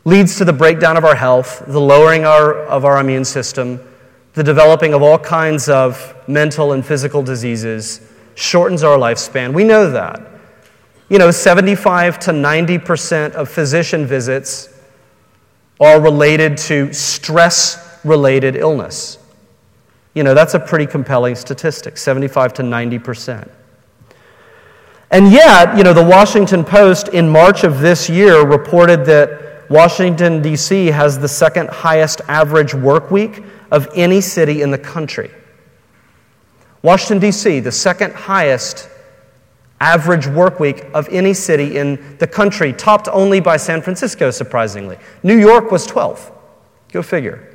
leads 0.03 0.37
to 0.37 0.45
the 0.45 0.53
breakdown 0.53 0.97
of 0.97 1.05
our 1.05 1.15
health, 1.15 1.63
the 1.67 1.79
lowering 1.79 2.25
our, 2.25 2.55
of 2.65 2.85
our 2.85 2.99
immune 2.99 3.25
system, 3.25 3.79
the 4.33 4.43
developing 4.43 4.93
of 4.93 5.01
all 5.01 5.19
kinds 5.19 5.69
of 5.69 6.15
mental 6.27 6.73
and 6.73 6.85
physical 6.85 7.21
diseases, 7.21 8.01
shortens 8.35 8.83
our 8.83 8.97
lifespan. 8.97 9.53
We 9.53 9.63
know 9.63 9.91
that. 9.91 10.21
You 11.09 11.17
know, 11.17 11.29
75 11.29 12.19
to 12.19 12.31
90% 12.31 13.33
of 13.33 13.49
physician 13.49 14.05
visits 14.05 14.69
are 15.79 15.99
related 15.99 16.57
to 16.57 16.93
stress 16.93 17.99
related 18.03 18.55
illness. 18.55 19.17
You 20.13 20.23
know, 20.23 20.33
that's 20.33 20.53
a 20.53 20.59
pretty 20.59 20.85
compelling 20.85 21.35
statistic 21.35 21.97
75 21.97 22.53
to 22.55 22.63
90%. 22.63 23.49
And 25.09 25.31
yet, 25.31 25.77
you 25.77 25.83
know, 25.83 25.93
the 25.93 26.03
Washington 26.03 26.63
Post 26.63 27.09
in 27.09 27.29
March 27.29 27.65
of 27.65 27.79
this 27.79 28.09
year 28.09 28.45
reported 28.45 29.05
that 29.05 29.50
Washington, 29.71 30.41
D.C. 30.41 30.87
has 30.87 31.17
the 31.17 31.29
second 31.29 31.69
highest 31.69 32.19
average 32.27 32.73
work 32.73 33.09
week 33.09 33.41
of 33.71 33.87
any 33.95 34.19
city 34.19 34.61
in 34.61 34.69
the 34.69 34.77
country. 34.77 35.31
Washington, 36.81 37.19
D.C., 37.19 37.61
the 37.61 37.71
second 37.71 38.13
highest 38.13 38.89
average 39.79 40.27
work 40.27 40.59
week 40.59 40.83
of 40.93 41.07
any 41.07 41.33
city 41.33 41.77
in 41.77 42.17
the 42.17 42.27
country, 42.27 42.73
topped 42.73 43.07
only 43.07 43.39
by 43.39 43.55
San 43.55 43.81
Francisco, 43.81 44.29
surprisingly. 44.29 44.97
New 45.23 45.37
York 45.37 45.71
was 45.71 45.87
12th. 45.87 46.33
Go 46.91 47.01
figure. 47.01 47.47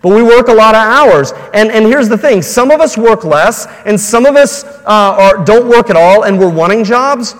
But 0.00 0.14
we 0.14 0.22
work 0.22 0.48
a 0.48 0.54
lot 0.54 0.74
of 0.74 0.80
hours. 0.80 1.32
And, 1.52 1.70
and 1.70 1.84
here's 1.84 2.08
the 2.08 2.16
thing 2.16 2.40
some 2.40 2.70
of 2.70 2.80
us 2.80 2.96
work 2.96 3.24
less, 3.24 3.66
and 3.84 4.00
some 4.00 4.24
of 4.24 4.36
us 4.36 4.64
uh, 4.64 4.84
are, 4.86 5.44
don't 5.44 5.68
work 5.68 5.90
at 5.90 5.96
all, 5.96 6.22
and 6.22 6.38
we're 6.38 6.48
wanting 6.48 6.82
jobs. 6.82 7.34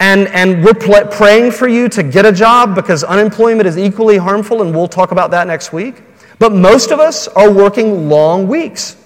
And, 0.00 0.28
and 0.28 0.64
we're 0.64 0.74
pl- 0.74 1.06
praying 1.08 1.52
for 1.52 1.66
you 1.66 1.88
to 1.88 2.02
get 2.02 2.24
a 2.24 2.32
job 2.32 2.74
because 2.74 3.02
unemployment 3.02 3.66
is 3.66 3.76
equally 3.76 4.16
harmful, 4.16 4.62
and 4.62 4.74
we'll 4.74 4.88
talk 4.88 5.10
about 5.10 5.30
that 5.32 5.46
next 5.46 5.72
week. 5.72 6.02
But 6.38 6.52
most 6.52 6.92
of 6.92 7.00
us 7.00 7.26
are 7.28 7.52
working 7.52 8.08
long 8.08 8.46
weeks. 8.46 8.96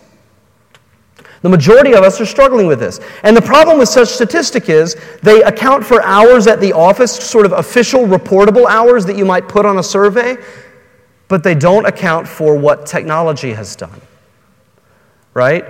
The 1.41 1.49
majority 1.49 1.93
of 1.95 2.05
us 2.05 2.21
are 2.21 2.27
struggling 2.27 2.69
with 2.69 2.79
this. 2.79 3.01
And 3.25 3.37
the 3.37 3.43
problem 3.43 3.79
with 3.79 3.89
such 3.89 4.09
statistic 4.09 4.69
is 4.69 4.97
they 5.23 5.43
account 5.43 5.85
for 5.85 6.01
hours 6.03 6.47
at 6.47 6.61
the 6.61 6.73
office, 6.73 7.13
sort 7.13 7.47
of 7.47 7.53
official 7.53 8.03
reportable 8.03 8.67
hours 8.67 9.05
that 9.07 9.17
you 9.17 9.25
might 9.25 9.49
put 9.49 9.67
on 9.67 9.79
a 9.79 9.83
survey, 9.83 10.37
but 11.27 11.43
they 11.43 11.55
don't 11.55 11.85
account 11.85 12.29
for 12.29 12.57
what 12.57 12.87
technology 12.87 13.53
has 13.53 13.75
done. 13.75 14.01
Right? 15.35 15.65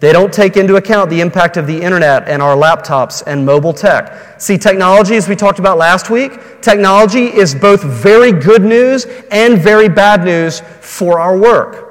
They 0.00 0.12
don't 0.12 0.32
take 0.32 0.56
into 0.56 0.76
account 0.76 1.10
the 1.10 1.20
impact 1.20 1.56
of 1.56 1.66
the 1.66 1.80
internet 1.80 2.28
and 2.28 2.40
our 2.40 2.56
laptops 2.56 3.22
and 3.26 3.44
mobile 3.44 3.72
tech. 3.72 4.40
See, 4.40 4.56
technology, 4.56 5.16
as 5.16 5.28
we 5.28 5.34
talked 5.34 5.58
about 5.58 5.76
last 5.76 6.08
week, 6.08 6.62
technology 6.62 7.24
is 7.24 7.52
both 7.54 7.82
very 7.82 8.30
good 8.30 8.62
news 8.62 9.06
and 9.32 9.58
very 9.58 9.88
bad 9.88 10.24
news 10.24 10.60
for 10.80 11.18
our 11.18 11.36
work. 11.36 11.86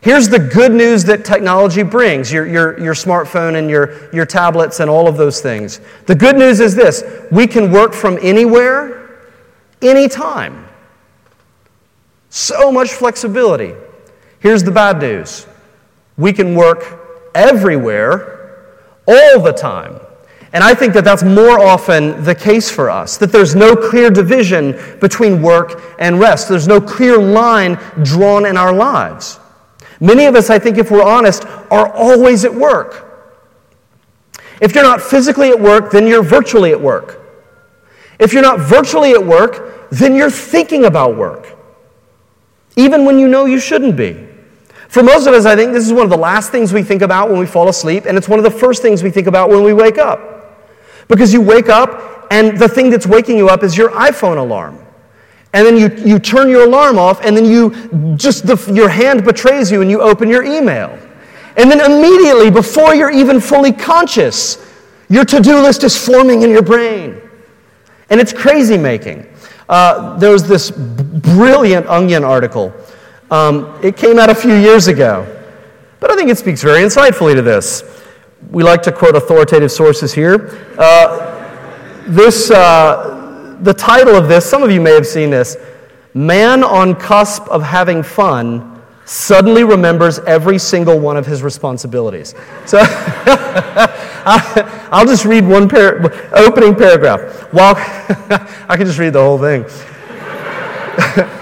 Here's 0.00 0.28
the 0.28 0.38
good 0.38 0.72
news 0.72 1.04
that 1.04 1.24
technology 1.24 1.82
brings 1.82 2.32
your, 2.32 2.46
your, 2.46 2.80
your 2.82 2.94
smartphone 2.94 3.56
and 3.56 3.70
your, 3.70 4.12
your 4.12 4.26
tablets 4.26 4.80
and 4.80 4.90
all 4.90 5.06
of 5.06 5.16
those 5.16 5.40
things. 5.40 5.80
The 6.06 6.14
good 6.14 6.36
news 6.36 6.58
is 6.58 6.74
this 6.74 7.04
we 7.30 7.46
can 7.46 7.70
work 7.70 7.92
from 7.92 8.18
anywhere, 8.22 9.28
anytime. 9.82 10.66
So 12.30 12.72
much 12.72 12.90
flexibility. 12.90 13.74
Here's 14.40 14.64
the 14.64 14.70
bad 14.72 15.00
news 15.00 15.46
we 16.16 16.32
can 16.32 16.54
work 16.54 16.99
everywhere, 17.34 18.76
all 19.06 19.40
the 19.40 19.52
time. 19.52 20.00
And 20.52 20.64
I 20.64 20.74
think 20.74 20.94
that 20.94 21.04
that's 21.04 21.22
more 21.22 21.60
often 21.60 22.24
the 22.24 22.34
case 22.34 22.70
for 22.70 22.90
us, 22.90 23.16
that 23.18 23.30
there's 23.30 23.54
no 23.54 23.76
clear 23.76 24.10
division 24.10 24.72
between 25.00 25.42
work 25.42 25.80
and 26.00 26.18
rest. 26.18 26.48
There's 26.48 26.66
no 26.66 26.80
clear 26.80 27.18
line 27.18 27.78
drawn 28.02 28.46
in 28.46 28.56
our 28.56 28.72
lives. 28.72 29.38
Many 30.00 30.24
of 30.24 30.34
us, 30.34 30.50
I 30.50 30.58
think, 30.58 30.78
if 30.78 30.90
we're 30.90 31.04
honest, 31.04 31.44
are 31.70 31.92
always 31.94 32.44
at 32.44 32.52
work. 32.52 33.06
If 34.60 34.74
you're 34.74 34.84
not 34.84 35.00
physically 35.00 35.50
at 35.50 35.60
work, 35.60 35.90
then 35.92 36.06
you're 36.06 36.22
virtually 36.22 36.72
at 36.72 36.80
work. 36.80 37.20
If 38.18 38.32
you're 38.32 38.42
not 38.42 38.60
virtually 38.60 39.12
at 39.12 39.24
work, 39.24 39.88
then 39.90 40.14
you're 40.14 40.30
thinking 40.30 40.84
about 40.84 41.16
work, 41.16 41.56
even 42.76 43.04
when 43.04 43.18
you 43.18 43.28
know 43.28 43.46
you 43.46 43.58
shouldn't 43.58 43.96
be. 43.96 44.26
For 44.90 45.04
most 45.04 45.28
of 45.28 45.34
us, 45.34 45.46
I 45.46 45.54
think 45.54 45.72
this 45.72 45.86
is 45.86 45.92
one 45.92 46.02
of 46.02 46.10
the 46.10 46.18
last 46.18 46.50
things 46.50 46.72
we 46.72 46.82
think 46.82 47.00
about 47.00 47.30
when 47.30 47.38
we 47.38 47.46
fall 47.46 47.68
asleep, 47.68 48.06
and 48.06 48.18
it's 48.18 48.28
one 48.28 48.40
of 48.40 48.44
the 48.44 48.50
first 48.50 48.82
things 48.82 49.04
we 49.04 49.10
think 49.12 49.28
about 49.28 49.48
when 49.48 49.62
we 49.62 49.72
wake 49.72 49.98
up. 49.98 50.66
Because 51.06 51.32
you 51.32 51.40
wake 51.40 51.68
up, 51.68 52.26
and 52.32 52.58
the 52.58 52.68
thing 52.68 52.90
that's 52.90 53.06
waking 53.06 53.36
you 53.36 53.48
up 53.48 53.62
is 53.62 53.76
your 53.76 53.90
iPhone 53.90 54.36
alarm. 54.38 54.84
And 55.52 55.64
then 55.64 55.76
you, 55.76 55.94
you 56.04 56.18
turn 56.18 56.48
your 56.48 56.64
alarm 56.64 56.98
off, 56.98 57.24
and 57.24 57.36
then 57.36 57.44
you 57.44 58.16
just, 58.16 58.48
the, 58.48 58.56
your 58.74 58.88
hand 58.88 59.24
betrays 59.24 59.70
you, 59.70 59.80
and 59.80 59.88
you 59.88 60.00
open 60.00 60.28
your 60.28 60.42
email. 60.42 60.98
And 61.56 61.70
then 61.70 61.78
immediately, 61.80 62.50
before 62.50 62.92
you're 62.92 63.12
even 63.12 63.40
fully 63.40 63.70
conscious, 63.70 64.58
your 65.08 65.24
to 65.24 65.38
do 65.38 65.60
list 65.60 65.84
is 65.84 65.96
forming 65.96 66.42
in 66.42 66.50
your 66.50 66.62
brain. 66.62 67.20
And 68.10 68.20
it's 68.20 68.32
crazy 68.32 68.76
making. 68.76 69.24
Uh, 69.68 70.18
there 70.18 70.32
was 70.32 70.48
this 70.48 70.72
brilliant 70.72 71.86
Onion 71.86 72.24
article. 72.24 72.74
Um, 73.30 73.78
it 73.82 73.96
came 73.96 74.18
out 74.18 74.28
a 74.28 74.34
few 74.34 74.54
years 74.54 74.88
ago, 74.88 75.24
but 76.00 76.10
I 76.10 76.16
think 76.16 76.30
it 76.30 76.38
speaks 76.38 76.62
very 76.62 76.80
insightfully 76.80 77.34
to 77.34 77.42
this. 77.42 77.84
We 78.50 78.64
like 78.64 78.82
to 78.82 78.92
quote 78.92 79.14
authoritative 79.14 79.70
sources 79.70 80.12
here. 80.12 80.74
Uh, 80.76 82.02
this, 82.08 82.50
uh, 82.50 83.56
the 83.60 83.74
title 83.74 84.16
of 84.16 84.26
this, 84.28 84.48
some 84.48 84.64
of 84.64 84.70
you 84.72 84.80
may 84.80 84.92
have 84.92 85.06
seen 85.06 85.30
this 85.30 85.56
Man 86.12 86.64
on 86.64 86.96
Cusp 86.96 87.46
of 87.48 87.62
Having 87.62 88.02
Fun 88.02 88.82
suddenly 89.04 89.62
remembers 89.62 90.18
every 90.20 90.58
single 90.58 90.98
one 90.98 91.16
of 91.16 91.26
his 91.26 91.42
responsibilities. 91.42 92.34
So 92.66 92.78
I'll 94.92 95.06
just 95.06 95.24
read 95.24 95.46
one 95.46 95.68
par- 95.68 96.12
opening 96.32 96.74
paragraph. 96.74 97.20
While 97.52 97.74
I 98.68 98.76
can 98.76 98.86
just 98.86 98.98
read 98.98 99.12
the 99.12 99.22
whole 99.22 99.38
thing. 99.38 99.64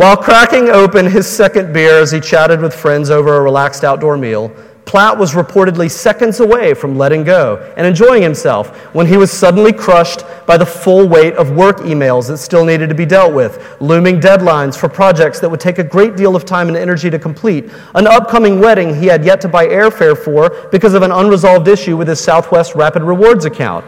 While 0.00 0.16
cracking 0.16 0.70
open 0.70 1.04
his 1.04 1.28
second 1.28 1.74
beer 1.74 1.98
as 1.98 2.10
he 2.10 2.20
chatted 2.20 2.62
with 2.62 2.74
friends 2.74 3.10
over 3.10 3.36
a 3.36 3.42
relaxed 3.42 3.84
outdoor 3.84 4.16
meal, 4.16 4.50
Platt 4.86 5.18
was 5.18 5.34
reportedly 5.34 5.90
seconds 5.90 6.40
away 6.40 6.72
from 6.72 6.96
letting 6.96 7.22
go 7.22 7.58
and 7.76 7.86
enjoying 7.86 8.22
himself 8.22 8.74
when 8.94 9.06
he 9.06 9.18
was 9.18 9.30
suddenly 9.30 9.74
crushed 9.74 10.24
by 10.46 10.56
the 10.56 10.64
full 10.64 11.06
weight 11.06 11.34
of 11.34 11.50
work 11.50 11.80
emails 11.80 12.28
that 12.28 12.38
still 12.38 12.64
needed 12.64 12.88
to 12.88 12.94
be 12.94 13.04
dealt 13.04 13.34
with, 13.34 13.76
looming 13.82 14.18
deadlines 14.18 14.74
for 14.74 14.88
projects 14.88 15.38
that 15.38 15.50
would 15.50 15.60
take 15.60 15.78
a 15.78 15.84
great 15.84 16.16
deal 16.16 16.34
of 16.34 16.46
time 16.46 16.68
and 16.68 16.78
energy 16.78 17.10
to 17.10 17.18
complete, 17.18 17.70
an 17.94 18.06
upcoming 18.06 18.58
wedding 18.58 18.98
he 18.98 19.04
had 19.04 19.22
yet 19.22 19.38
to 19.42 19.48
buy 19.48 19.66
airfare 19.66 20.16
for 20.16 20.66
because 20.70 20.94
of 20.94 21.02
an 21.02 21.12
unresolved 21.12 21.68
issue 21.68 21.98
with 21.98 22.08
his 22.08 22.18
Southwest 22.18 22.74
Rapid 22.74 23.02
Rewards 23.02 23.44
account, 23.44 23.84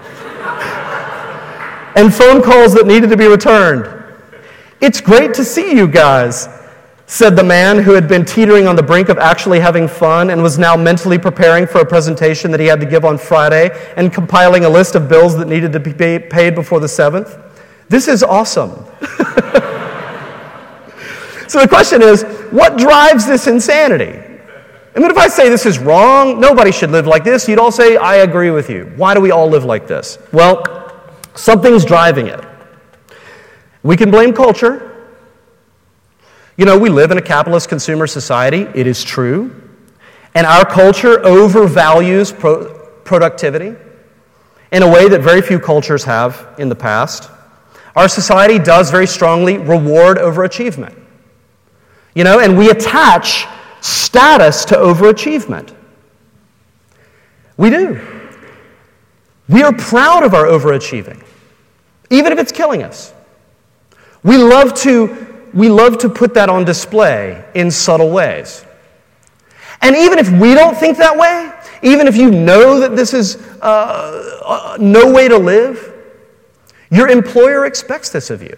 and 1.96 2.12
phone 2.12 2.42
calls 2.42 2.74
that 2.74 2.86
needed 2.86 3.08
to 3.08 3.16
be 3.16 3.28
returned. 3.28 4.01
It's 4.82 5.00
great 5.00 5.32
to 5.34 5.44
see 5.44 5.76
you 5.76 5.86
guys 5.86 6.48
said 7.06 7.36
the 7.36 7.44
man 7.44 7.78
who 7.78 7.92
had 7.92 8.08
been 8.08 8.24
teetering 8.24 8.66
on 8.66 8.74
the 8.74 8.82
brink 8.82 9.08
of 9.08 9.16
actually 9.16 9.60
having 9.60 9.86
fun 9.86 10.30
and 10.30 10.42
was 10.42 10.58
now 10.58 10.76
mentally 10.76 11.18
preparing 11.18 11.68
for 11.68 11.82
a 11.82 11.86
presentation 11.86 12.50
that 12.50 12.58
he 12.58 12.66
had 12.66 12.80
to 12.80 12.86
give 12.86 13.04
on 13.04 13.16
Friday 13.16 13.70
and 13.96 14.12
compiling 14.12 14.64
a 14.64 14.68
list 14.68 14.96
of 14.96 15.08
bills 15.08 15.36
that 15.36 15.46
needed 15.46 15.72
to 15.72 15.78
be 15.78 15.92
paid 15.92 16.56
before 16.56 16.80
the 16.80 16.88
7th. 16.88 17.40
This 17.88 18.08
is 18.08 18.24
awesome. 18.24 18.70
so 21.46 21.60
the 21.60 21.68
question 21.68 22.02
is 22.02 22.24
what 22.50 22.76
drives 22.76 23.24
this 23.24 23.46
insanity? 23.46 24.18
I 24.96 24.98
mean, 24.98 25.12
if 25.12 25.16
I 25.16 25.28
say 25.28 25.48
this 25.48 25.64
is 25.64 25.78
wrong, 25.78 26.40
nobody 26.40 26.72
should 26.72 26.90
live 26.90 27.06
like 27.06 27.22
this, 27.22 27.46
you'd 27.46 27.60
all 27.60 27.70
say, 27.70 27.98
I 27.98 28.16
agree 28.16 28.50
with 28.50 28.68
you. 28.68 28.92
Why 28.96 29.14
do 29.14 29.20
we 29.20 29.30
all 29.30 29.48
live 29.48 29.64
like 29.64 29.86
this? 29.86 30.18
Well, 30.32 30.64
something's 31.36 31.84
driving 31.84 32.26
it. 32.26 32.44
We 33.82 33.96
can 33.96 34.10
blame 34.10 34.32
culture. 34.32 34.88
You 36.56 36.66
know, 36.66 36.78
we 36.78 36.88
live 36.88 37.10
in 37.10 37.18
a 37.18 37.22
capitalist 37.22 37.68
consumer 37.68 38.06
society, 38.06 38.68
it 38.74 38.86
is 38.86 39.02
true. 39.02 39.62
And 40.34 40.46
our 40.46 40.64
culture 40.64 41.18
overvalues 41.18 42.38
pro- 42.38 42.88
productivity 43.04 43.74
in 44.70 44.82
a 44.82 44.90
way 44.90 45.08
that 45.08 45.20
very 45.20 45.42
few 45.42 45.58
cultures 45.58 46.04
have 46.04 46.54
in 46.58 46.68
the 46.68 46.74
past. 46.74 47.30
Our 47.94 48.08
society 48.08 48.58
does 48.58 48.90
very 48.90 49.06
strongly 49.06 49.58
reward 49.58 50.16
overachievement. 50.16 50.98
You 52.14 52.24
know, 52.24 52.40
and 52.40 52.56
we 52.56 52.70
attach 52.70 53.46
status 53.80 54.64
to 54.66 54.74
overachievement. 54.74 55.74
We 57.56 57.70
do. 57.70 58.00
We 59.48 59.62
are 59.62 59.72
proud 59.72 60.22
of 60.22 60.34
our 60.34 60.46
overachieving, 60.46 61.22
even 62.10 62.32
if 62.32 62.38
it's 62.38 62.52
killing 62.52 62.82
us. 62.82 63.12
We 64.22 64.36
love 64.36 64.74
to 64.82 65.28
we 65.52 65.68
love 65.68 65.98
to 65.98 66.08
put 66.08 66.34
that 66.34 66.48
on 66.48 66.64
display 66.64 67.44
in 67.54 67.70
subtle 67.70 68.10
ways. 68.10 68.64
And 69.82 69.96
even 69.96 70.18
if 70.18 70.30
we 70.30 70.54
don't 70.54 70.76
think 70.76 70.96
that 70.98 71.16
way, 71.16 71.52
even 71.82 72.06
if 72.06 72.16
you 72.16 72.30
know 72.30 72.80
that 72.80 72.96
this 72.96 73.12
is 73.12 73.36
uh, 73.60 74.40
uh, 74.44 74.76
no 74.80 75.12
way 75.12 75.28
to 75.28 75.36
live, 75.36 75.92
your 76.90 77.08
employer 77.08 77.66
expects 77.66 78.10
this 78.10 78.30
of 78.30 78.42
you. 78.42 78.56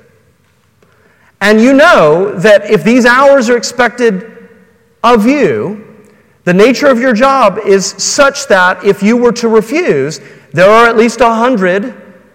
And 1.41 1.61
you 1.61 1.73
know 1.73 2.39
that 2.39 2.71
if 2.71 2.85
these 2.85 3.07
hours 3.07 3.49
are 3.49 3.57
expected 3.57 4.49
of 5.03 5.27
you, 5.27 5.85
the 6.45 6.55
nature 6.55 6.87
of 6.87 7.01
your 7.01 7.15
job 7.15 7.59
is 7.59 7.87
such 7.87 8.47
that 8.49 8.85
if 8.85 9.03
you 9.03 9.17
were 9.17 9.33
to 9.33 9.49
refuse, 9.49 10.21
there 10.53 10.71
are 10.71 10.87
at 10.87 10.97
least 10.97 11.21
a 11.21 11.35
hundred 11.35 11.95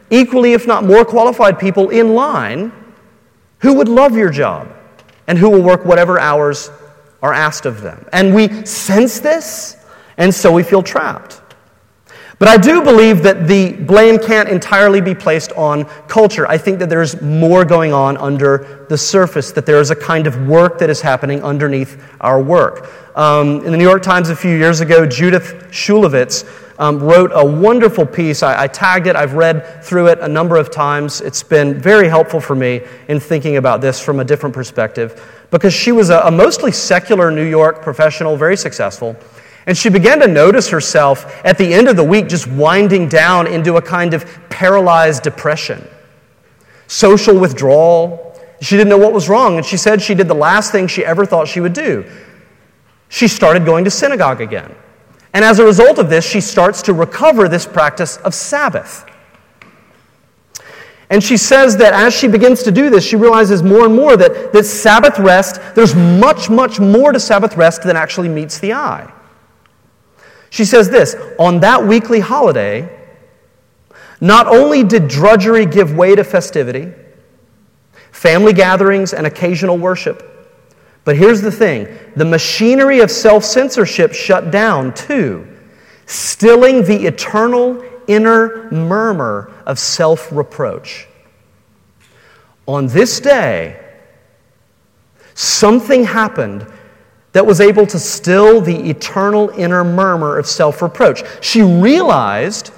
equally, 0.09 0.53
if 0.53 0.65
not 0.65 0.83
more 0.83 1.05
qualified 1.05 1.59
people 1.59 1.89
in 1.91 2.15
line 2.15 2.71
who 3.59 3.73
would 3.75 3.87
love 3.87 4.15
your 4.15 4.29
job 4.29 4.67
and 5.27 5.37
who 5.37 5.49
will 5.49 5.61
work 5.61 5.85
whatever 5.85 6.19
hours 6.19 6.71
are 7.21 7.33
asked 7.33 7.65
of 7.65 7.81
them. 7.81 8.05
And 8.11 8.33
we 8.33 8.65
sense 8.65 9.19
this, 9.19 9.77
and 10.17 10.33
so 10.33 10.51
we 10.51 10.63
feel 10.63 10.81
trapped. 10.81 11.41
But 12.39 12.47
I 12.47 12.55
do 12.55 12.81
believe 12.81 13.21
that 13.23 13.47
the 13.47 13.73
blame 13.73 14.17
can't 14.17 14.47
entirely 14.47 15.01
be 15.01 15.13
placed 15.13 15.51
on 15.51 15.83
culture. 16.07 16.47
I 16.47 16.57
think 16.57 16.79
that 16.79 16.89
there's 16.89 17.21
more 17.21 17.65
going 17.65 17.91
on 17.91 18.15
under 18.15 18.85
the 18.87 18.97
surface, 18.97 19.51
that 19.51 19.65
there 19.65 19.81
is 19.81 19.91
a 19.91 19.95
kind 19.95 20.25
of 20.25 20.47
work 20.47 20.79
that 20.79 20.89
is 20.89 21.01
happening 21.01 21.43
underneath 21.43 22.01
our 22.21 22.41
work. 22.41 22.89
Um, 23.17 23.65
in 23.65 23.71
the 23.73 23.77
New 23.77 23.83
York 23.83 24.01
Times 24.01 24.29
a 24.29 24.35
few 24.37 24.55
years 24.55 24.79
ago, 24.79 25.05
Judith 25.05 25.67
Shulevitz 25.69 26.47
um, 26.79 26.99
wrote 26.99 27.31
a 27.33 27.45
wonderful 27.45 28.05
piece. 28.05 28.41
I, 28.41 28.63
I, 28.63 28.67
tagged 28.67 29.07
it, 29.07 29.17
I've 29.17 29.33
read 29.33 29.83
through 29.83 30.07
it 30.07 30.19
a 30.19 30.27
number 30.27 30.55
of 30.55 30.71
times. 30.71 31.19
It's 31.19 31.43
been 31.43 31.77
very 31.77 32.07
helpful 32.07 32.39
for 32.39 32.55
me 32.55 32.81
in 33.09 33.19
thinking 33.19 33.57
about 33.57 33.81
this 33.81 33.99
from 33.99 34.21
a 34.21 34.23
different 34.23 34.55
perspective 34.55 35.21
because 35.51 35.73
she 35.73 35.91
was 35.91 36.09
a, 36.09 36.19
a 36.21 36.31
mostly 36.31 36.71
secular 36.71 37.31
New 37.31 37.43
York 37.43 37.81
professional, 37.81 38.37
very 38.37 38.55
successful. 38.55 39.17
And 39.69 39.77
she 39.77 39.89
began 39.89 40.19
to 40.21 40.27
notice 40.27 40.67
herself 40.69 41.45
at 41.45 41.59
the 41.59 41.75
end 41.75 41.87
of 41.87 41.95
the 41.95 42.03
week 42.03 42.27
just 42.27 42.47
winding 42.47 43.07
down 43.07 43.45
into 43.45 43.75
a 43.75 43.81
kind 43.83 44.15
of 44.15 44.25
paralyzed 44.49 45.21
depression, 45.21 45.87
social 46.87 47.39
withdrawal. 47.39 48.35
She 48.61 48.77
didn't 48.77 48.89
know 48.89 48.97
what 48.97 49.13
was 49.13 49.29
wrong, 49.29 49.57
and 49.57 49.63
she 49.65 49.77
said 49.77 50.01
she 50.01 50.15
did 50.15 50.27
the 50.27 50.33
last 50.33 50.71
thing 50.71 50.87
she 50.87 51.05
ever 51.05 51.23
thought 51.23 51.47
she 51.47 51.59
would 51.59 51.73
do. 51.73 52.03
She 53.09 53.27
started 53.27 53.63
going 53.63 53.83
to 53.83 53.91
synagogue 53.91 54.41
again. 54.41 54.73
And 55.33 55.45
as 55.45 55.59
a 55.59 55.65
result 55.65 55.99
of 55.99 56.09
this, 56.09 56.27
she 56.27 56.41
starts 56.41 56.81
to 56.81 56.93
recover 56.93 57.47
this 57.47 57.67
practice 57.67 58.17
of 58.17 58.33
Sabbath. 58.33 59.05
And 61.11 61.23
she 61.23 61.37
says 61.37 61.77
that 61.77 61.93
as 61.93 62.15
she 62.15 62.27
begins 62.27 62.63
to 62.63 62.71
do 62.71 62.89
this, 62.89 63.05
she 63.05 63.17
realizes 63.17 63.61
more 63.61 63.85
and 63.85 63.95
more 63.95 64.17
that, 64.17 64.51
that 64.51 64.63
Sabbath 64.63 65.19
rest, 65.19 65.61
there's 65.75 65.93
much, 65.93 66.49
much 66.49 66.79
more 66.79 67.11
to 67.11 67.19
Sabbath 67.19 67.55
rest 67.55 67.83
than 67.83 67.95
actually 67.95 68.29
meets 68.29 68.57
the 68.57 68.73
eye. 68.73 69.13
She 70.49 70.65
says 70.65 70.89
this 70.89 71.15
on 71.37 71.59
that 71.61 71.85
weekly 71.85 72.19
holiday, 72.19 72.89
not 74.21 74.47
only 74.47 74.83
did 74.83 75.07
drudgery 75.07 75.65
give 75.65 75.95
way 75.95 76.15
to 76.15 76.23
festivity, 76.23 76.91
family 78.11 78.53
gatherings, 78.53 79.13
and 79.13 79.25
occasional 79.25 79.77
worship, 79.77 80.25
but 81.05 81.15
here's 81.15 81.41
the 81.41 81.51
thing 81.51 81.87
the 82.15 82.25
machinery 82.25 82.99
of 82.99 83.11
self 83.11 83.43
censorship 83.43 84.13
shut 84.13 84.51
down 84.51 84.93
too, 84.93 85.47
stilling 86.05 86.83
the 86.83 87.05
eternal 87.05 87.83
inner 88.07 88.69
murmur 88.71 89.51
of 89.65 89.79
self 89.79 90.31
reproach. 90.31 91.07
On 92.67 92.87
this 92.87 93.19
day, 93.19 93.79
something 95.33 96.03
happened 96.03 96.67
that 97.31 97.45
was 97.45 97.61
able 97.61 97.85
to 97.87 97.99
still 97.99 98.59
the 98.59 98.89
eternal 98.89 99.49
inner 99.49 99.83
murmur 99.83 100.37
of 100.37 100.47
self 100.47 100.81
reproach. 100.81 101.23
She 101.41 101.61
realized 101.61 102.71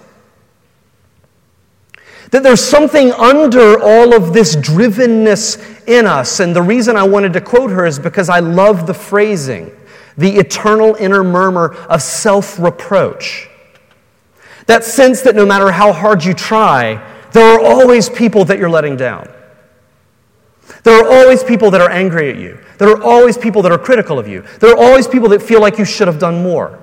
that 2.32 2.44
there's 2.44 2.64
something 2.64 3.12
under 3.12 3.82
all 3.82 4.14
of 4.14 4.34
this 4.34 4.56
drivenness 4.56 5.88
in 5.88 6.06
us. 6.06 6.40
And 6.40 6.56
the 6.56 6.62
reason 6.62 6.96
I 6.96 7.04
wanted 7.04 7.34
to 7.34 7.42
quote 7.42 7.72
her 7.72 7.86
is 7.86 8.00
because 8.00 8.30
I 8.30 8.40
love 8.40 8.88
the 8.88 8.94
phrasing 8.94 9.72
the 10.18 10.38
eternal 10.38 10.96
inner 10.96 11.24
murmur 11.24 11.74
of 11.90 12.02
self 12.02 12.60
reproach. 12.60 13.50
That 14.68 14.84
sense 14.84 15.22
that 15.22 15.36
no 15.36 15.46
matter 15.46 15.72
how 15.72 15.94
hard 15.94 16.24
you 16.24 16.34
try, 16.34 17.02
there 17.32 17.56
are 17.56 17.62
always 17.62 18.10
people 18.10 18.46
that 18.46 18.60
you're 18.60 18.70
letting 18.70 18.98
down. 18.98 19.30
There 20.84 21.00
are 21.00 21.22
always 21.22 21.44
people 21.44 21.72
that 21.72 21.82
are 21.82 21.90
angry 21.90 22.30
at 22.30 22.38
you. 22.38 22.60
There 22.78 22.90
are 22.90 23.04
always 23.04 23.38
people 23.38 23.62
that 23.62 23.72
are 23.72 23.78
critical 23.78 24.18
of 24.18 24.28
you. 24.28 24.44
There 24.60 24.72
are 24.72 24.78
always 24.78 25.08
people 25.08 25.30
that 25.30 25.42
feel 25.42 25.62
like 25.62 25.78
you 25.78 25.86
should 25.86 26.08
have 26.08 26.20
done 26.20 26.42
more 26.42 26.82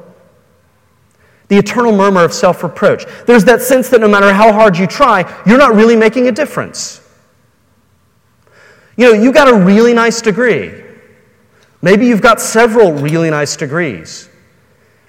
the 1.49 1.57
eternal 1.57 1.93
murmur 1.93 2.25
of 2.25 2.33
self 2.33 2.63
reproach. 2.63 3.05
There's 3.27 3.45
that 3.47 3.61
sense 3.61 3.89
that 3.89 4.01
no 4.01 4.09
matter 4.09 4.33
how 4.33 4.53
hard 4.53 4.79
you 4.79 4.87
try, 4.87 5.43
you're 5.47 5.59
not 5.59 5.75
really 5.75 5.97
making 5.97 6.29
a 6.29 6.33
difference. 6.33 7.01
You 8.97 9.07
know, 9.07 9.23
you 9.23 9.33
got 9.33 9.49
a 9.49 9.57
really 9.57 9.95
nice 9.95 10.21
degree. 10.21 10.85
Maybe 11.81 12.07
you've 12.07 12.21
got 12.21 12.41
several 12.41 12.93
really 12.93 13.31
nice 13.31 13.57
degrees. 13.57 14.29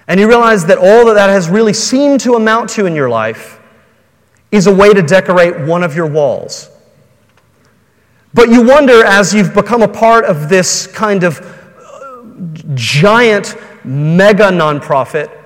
And 0.06 0.18
you 0.18 0.28
realize 0.28 0.64
that 0.66 0.78
all 0.78 1.06
that 1.06 1.14
that 1.14 1.30
has 1.30 1.48
really 1.48 1.72
seemed 1.72 2.20
to 2.20 2.34
amount 2.34 2.70
to 2.70 2.86
in 2.86 2.94
your 2.94 3.10
life 3.10 3.60
is 4.50 4.66
a 4.66 4.74
way 4.74 4.92
to 4.94 5.02
decorate 5.02 5.66
one 5.68 5.82
of 5.82 5.94
your 5.94 6.06
walls. 6.06 6.70
But 8.32 8.48
you 8.48 8.62
wonder 8.62 9.04
as 9.04 9.34
you've 9.34 9.54
become 9.54 9.82
a 9.82 9.88
part 9.88 10.24
of 10.24 10.48
this 10.48 10.86
kind 10.86 11.24
of 11.24 11.40
uh, 11.40 12.22
giant 12.74 13.56
mega 13.84 14.44
nonprofit 14.44 15.36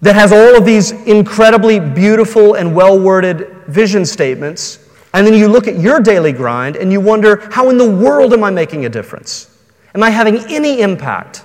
that 0.00 0.14
has 0.14 0.32
all 0.32 0.56
of 0.56 0.64
these 0.64 0.92
incredibly 0.92 1.80
beautiful 1.80 2.54
and 2.54 2.74
well 2.74 2.98
worded 2.98 3.48
vision 3.66 4.06
statements. 4.06 4.88
And 5.12 5.26
then 5.26 5.34
you 5.34 5.48
look 5.48 5.66
at 5.66 5.78
your 5.78 6.00
daily 6.00 6.32
grind 6.32 6.76
and 6.76 6.92
you 6.92 7.00
wonder, 7.00 7.48
how 7.52 7.68
in 7.68 7.78
the 7.78 7.90
world 7.90 8.32
am 8.32 8.44
I 8.44 8.50
making 8.50 8.86
a 8.86 8.88
difference? 8.88 9.58
Am 9.94 10.02
I 10.02 10.10
having 10.10 10.38
any 10.48 10.80
impact? 10.80 11.44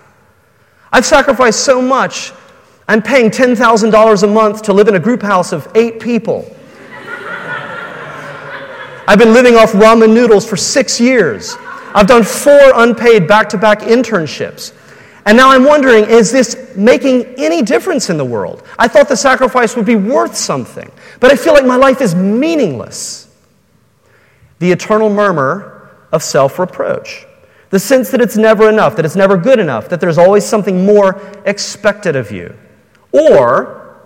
I've 0.91 1.05
sacrificed 1.05 1.61
so 1.61 1.81
much. 1.81 2.31
I'm 2.87 3.01
paying 3.01 3.31
$10,000 3.31 4.23
a 4.23 4.27
month 4.27 4.61
to 4.63 4.73
live 4.73 4.87
in 4.87 4.95
a 4.95 4.99
group 4.99 5.23
house 5.23 5.51
of 5.51 5.67
eight 5.73 5.99
people. 5.99 6.54
I've 9.07 9.19
been 9.19 9.33
living 9.33 9.55
off 9.55 9.71
ramen 9.73 10.13
noodles 10.13 10.47
for 10.47 10.57
six 10.57 10.99
years. 10.99 11.55
I've 11.93 12.07
done 12.07 12.23
four 12.23 12.71
unpaid 12.75 13.27
back 13.27 13.49
to 13.49 13.57
back 13.57 13.79
internships. 13.79 14.73
And 15.25 15.37
now 15.37 15.49
I'm 15.49 15.63
wondering 15.63 16.05
is 16.05 16.31
this 16.31 16.75
making 16.75 17.25
any 17.37 17.61
difference 17.61 18.09
in 18.09 18.17
the 18.17 18.25
world? 18.25 18.63
I 18.77 18.87
thought 18.87 19.09
the 19.09 19.17
sacrifice 19.17 19.75
would 19.75 19.85
be 19.85 19.95
worth 19.95 20.35
something, 20.35 20.91
but 21.19 21.31
I 21.31 21.35
feel 21.35 21.53
like 21.53 21.65
my 21.65 21.77
life 21.77 22.01
is 22.01 22.13
meaningless. 22.13 23.27
The 24.59 24.71
eternal 24.71 25.09
murmur 25.09 25.89
of 26.11 26.21
self 26.21 26.59
reproach. 26.59 27.25
The 27.71 27.79
sense 27.79 28.11
that 28.11 28.21
it's 28.21 28.37
never 28.37 28.69
enough, 28.69 28.95
that 28.95 29.05
it's 29.05 29.15
never 29.15 29.35
good 29.35 29.59
enough, 29.59 29.89
that 29.89 29.99
there's 29.99 30.17
always 30.17 30.45
something 30.45 30.85
more 30.85 31.19
expected 31.45 32.15
of 32.15 32.31
you. 32.31 32.55
Or 33.11 33.97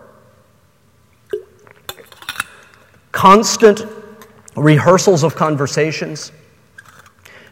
constant 3.12 3.86
rehearsals 4.56 5.24
of 5.24 5.36
conversations 5.36 6.32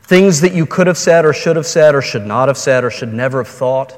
Things 0.07 0.39
that 0.39 0.53
you 0.53 0.65
could 0.65 0.87
have 0.87 0.97
said 0.97 1.25
or 1.25 1.33
should 1.33 1.57
have 1.57 1.67
said 1.67 1.93
or 1.93 2.01
should 2.01 2.25
not 2.25 2.47
have 2.47 2.57
said 2.57 2.85
or 2.85 2.89
should 2.89 3.13
never 3.13 3.39
have 3.39 3.49
thought. 3.49 3.93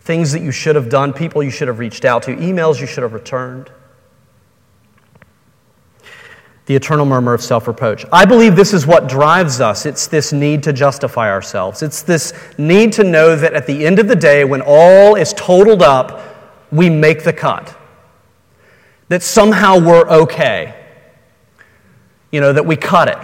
Things 0.00 0.32
that 0.32 0.40
you 0.40 0.50
should 0.50 0.76
have 0.76 0.88
done, 0.88 1.12
people 1.12 1.42
you 1.42 1.50
should 1.50 1.68
have 1.68 1.78
reached 1.78 2.06
out 2.06 2.22
to, 2.22 2.34
emails 2.34 2.80
you 2.80 2.86
should 2.86 3.02
have 3.02 3.12
returned. 3.12 3.70
The 6.64 6.74
eternal 6.74 7.04
murmur 7.04 7.34
of 7.34 7.42
self 7.42 7.68
reproach. 7.68 8.06
I 8.10 8.24
believe 8.24 8.56
this 8.56 8.72
is 8.72 8.86
what 8.86 9.10
drives 9.10 9.60
us. 9.60 9.84
It's 9.84 10.06
this 10.06 10.32
need 10.32 10.62
to 10.62 10.72
justify 10.72 11.30
ourselves. 11.30 11.82
It's 11.82 12.00
this 12.00 12.32
need 12.56 12.94
to 12.94 13.04
know 13.04 13.36
that 13.36 13.52
at 13.52 13.66
the 13.66 13.84
end 13.84 13.98
of 13.98 14.08
the 14.08 14.16
day, 14.16 14.46
when 14.46 14.62
all 14.64 15.16
is 15.16 15.34
totaled 15.34 15.82
up, 15.82 16.72
we 16.72 16.88
make 16.88 17.24
the 17.24 17.32
cut. 17.34 17.76
That 19.08 19.22
somehow 19.22 19.78
we're 19.80 20.08
okay. 20.22 20.75
You 22.36 22.42
know, 22.42 22.52
that 22.52 22.66
we 22.66 22.76
cut 22.76 23.08
it. 23.08 23.16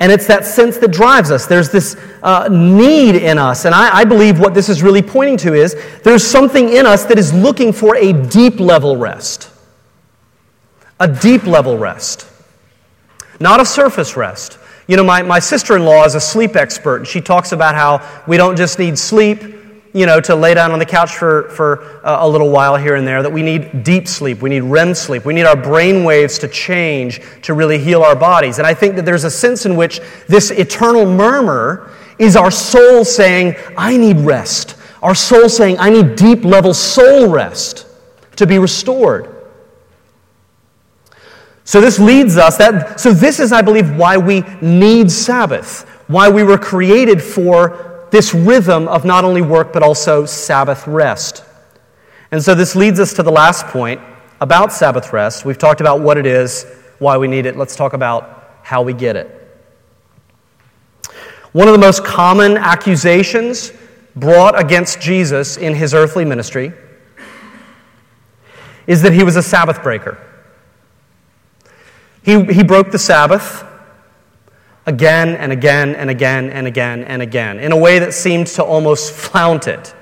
And 0.00 0.10
it's 0.10 0.26
that 0.26 0.44
sense 0.44 0.78
that 0.78 0.90
drives 0.90 1.30
us. 1.30 1.46
There's 1.46 1.70
this 1.70 1.96
uh, 2.24 2.48
need 2.50 3.14
in 3.14 3.38
us. 3.38 3.66
And 3.66 3.72
I, 3.72 3.98
I 3.98 4.04
believe 4.04 4.40
what 4.40 4.52
this 4.52 4.68
is 4.68 4.82
really 4.82 5.00
pointing 5.00 5.36
to 5.36 5.54
is 5.54 5.76
there's 6.02 6.26
something 6.26 6.70
in 6.70 6.86
us 6.86 7.04
that 7.04 7.20
is 7.20 7.32
looking 7.32 7.72
for 7.72 7.94
a 7.94 8.12
deep 8.12 8.58
level 8.58 8.96
rest. 8.96 9.48
A 10.98 11.06
deep 11.06 11.44
level 11.44 11.78
rest. 11.78 12.26
Not 13.38 13.60
a 13.60 13.64
surface 13.64 14.16
rest. 14.16 14.58
You 14.88 14.96
know, 14.96 15.04
my, 15.04 15.22
my 15.22 15.38
sister 15.38 15.76
in 15.76 15.84
law 15.84 16.04
is 16.04 16.16
a 16.16 16.20
sleep 16.20 16.56
expert, 16.56 16.96
and 16.96 17.06
she 17.06 17.20
talks 17.20 17.52
about 17.52 17.76
how 17.76 18.24
we 18.26 18.36
don't 18.36 18.56
just 18.56 18.80
need 18.80 18.98
sleep, 18.98 19.40
you 19.92 20.06
know, 20.06 20.20
to 20.20 20.34
lay 20.34 20.54
down 20.54 20.70
on 20.70 20.78
the 20.78 20.86
couch 20.86 21.10
for, 21.10 21.48
for 21.50 21.82
uh, 22.06 22.18
a 22.20 22.28
little 22.28 22.50
while 22.50 22.76
here 22.76 22.94
and 22.94 23.06
there, 23.06 23.22
that 23.22 23.32
we 23.32 23.42
need 23.42 23.82
deep 23.82 24.06
sleep, 24.06 24.40
we 24.40 24.50
need 24.50 24.62
REM 24.62 24.94
sleep, 24.94 25.24
we 25.24 25.34
need 25.34 25.46
our 25.46 25.56
brain 25.56 26.04
waves 26.04 26.38
to 26.38 26.48
change 26.48 27.20
to 27.42 27.54
really 27.54 27.78
heal 27.78 28.02
our 28.02 28.14
bodies. 28.14 28.58
And 28.58 28.66
I 28.66 28.74
think 28.74 28.96
that 28.96 29.04
there's 29.04 29.24
a 29.24 29.30
sense 29.30 29.66
in 29.66 29.76
which 29.76 30.00
this 30.28 30.50
eternal 30.50 31.06
murmur 31.06 31.90
is 32.18 32.36
our 32.36 32.50
soul 32.50 33.04
saying, 33.04 33.56
I 33.76 33.96
need 33.96 34.18
rest. 34.18 34.76
Our 35.02 35.14
soul 35.14 35.48
saying, 35.48 35.78
I 35.78 35.90
need 35.90 36.16
deep 36.16 36.44
level 36.44 36.74
soul 36.74 37.28
rest 37.28 37.86
to 38.36 38.46
be 38.46 38.58
restored. 38.58 39.36
So 41.64 41.80
this 41.80 41.98
leads 41.98 42.36
us 42.36 42.56
that 42.56 42.98
so 42.98 43.12
this 43.12 43.38
is 43.38 43.52
I 43.52 43.62
believe 43.62 43.96
why 43.96 44.16
we 44.16 44.40
need 44.60 45.10
Sabbath, 45.10 45.88
why 46.08 46.28
we 46.28 46.42
were 46.42 46.58
created 46.58 47.22
for 47.22 47.89
this 48.10 48.34
rhythm 48.34 48.88
of 48.88 49.04
not 49.04 49.24
only 49.24 49.42
work 49.42 49.72
but 49.72 49.82
also 49.82 50.26
Sabbath 50.26 50.86
rest. 50.86 51.44
And 52.30 52.42
so 52.42 52.54
this 52.54 52.76
leads 52.76 53.00
us 53.00 53.14
to 53.14 53.22
the 53.22 53.32
last 53.32 53.66
point 53.66 54.00
about 54.40 54.72
Sabbath 54.72 55.12
rest. 55.12 55.44
We've 55.44 55.58
talked 55.58 55.80
about 55.80 56.00
what 56.00 56.16
it 56.16 56.26
is, 56.26 56.64
why 56.98 57.18
we 57.18 57.28
need 57.28 57.46
it. 57.46 57.56
Let's 57.56 57.76
talk 57.76 57.92
about 57.92 58.58
how 58.62 58.82
we 58.82 58.92
get 58.92 59.16
it. 59.16 59.36
One 61.52 61.66
of 61.66 61.72
the 61.72 61.78
most 61.78 62.04
common 62.04 62.56
accusations 62.56 63.72
brought 64.14 64.58
against 64.58 65.00
Jesus 65.00 65.56
in 65.56 65.74
his 65.74 65.94
earthly 65.94 66.24
ministry 66.24 66.72
is 68.86 69.02
that 69.02 69.12
he 69.12 69.24
was 69.24 69.36
a 69.36 69.42
Sabbath 69.42 69.82
breaker. 69.82 70.18
He, 72.22 72.44
he 72.44 72.62
broke 72.62 72.90
the 72.90 72.98
Sabbath 72.98 73.64
again 74.90 75.36
and 75.36 75.52
again 75.52 75.94
and 75.94 76.10
again 76.10 76.50
and 76.50 76.66
again 76.66 77.04
and 77.04 77.22
again 77.22 77.60
in 77.60 77.70
a 77.70 77.76
way 77.76 78.00
that 78.00 78.12
seemed 78.12 78.48
to 78.48 78.64
almost 78.64 79.12
flaunt 79.12 79.68
it, 79.68 79.94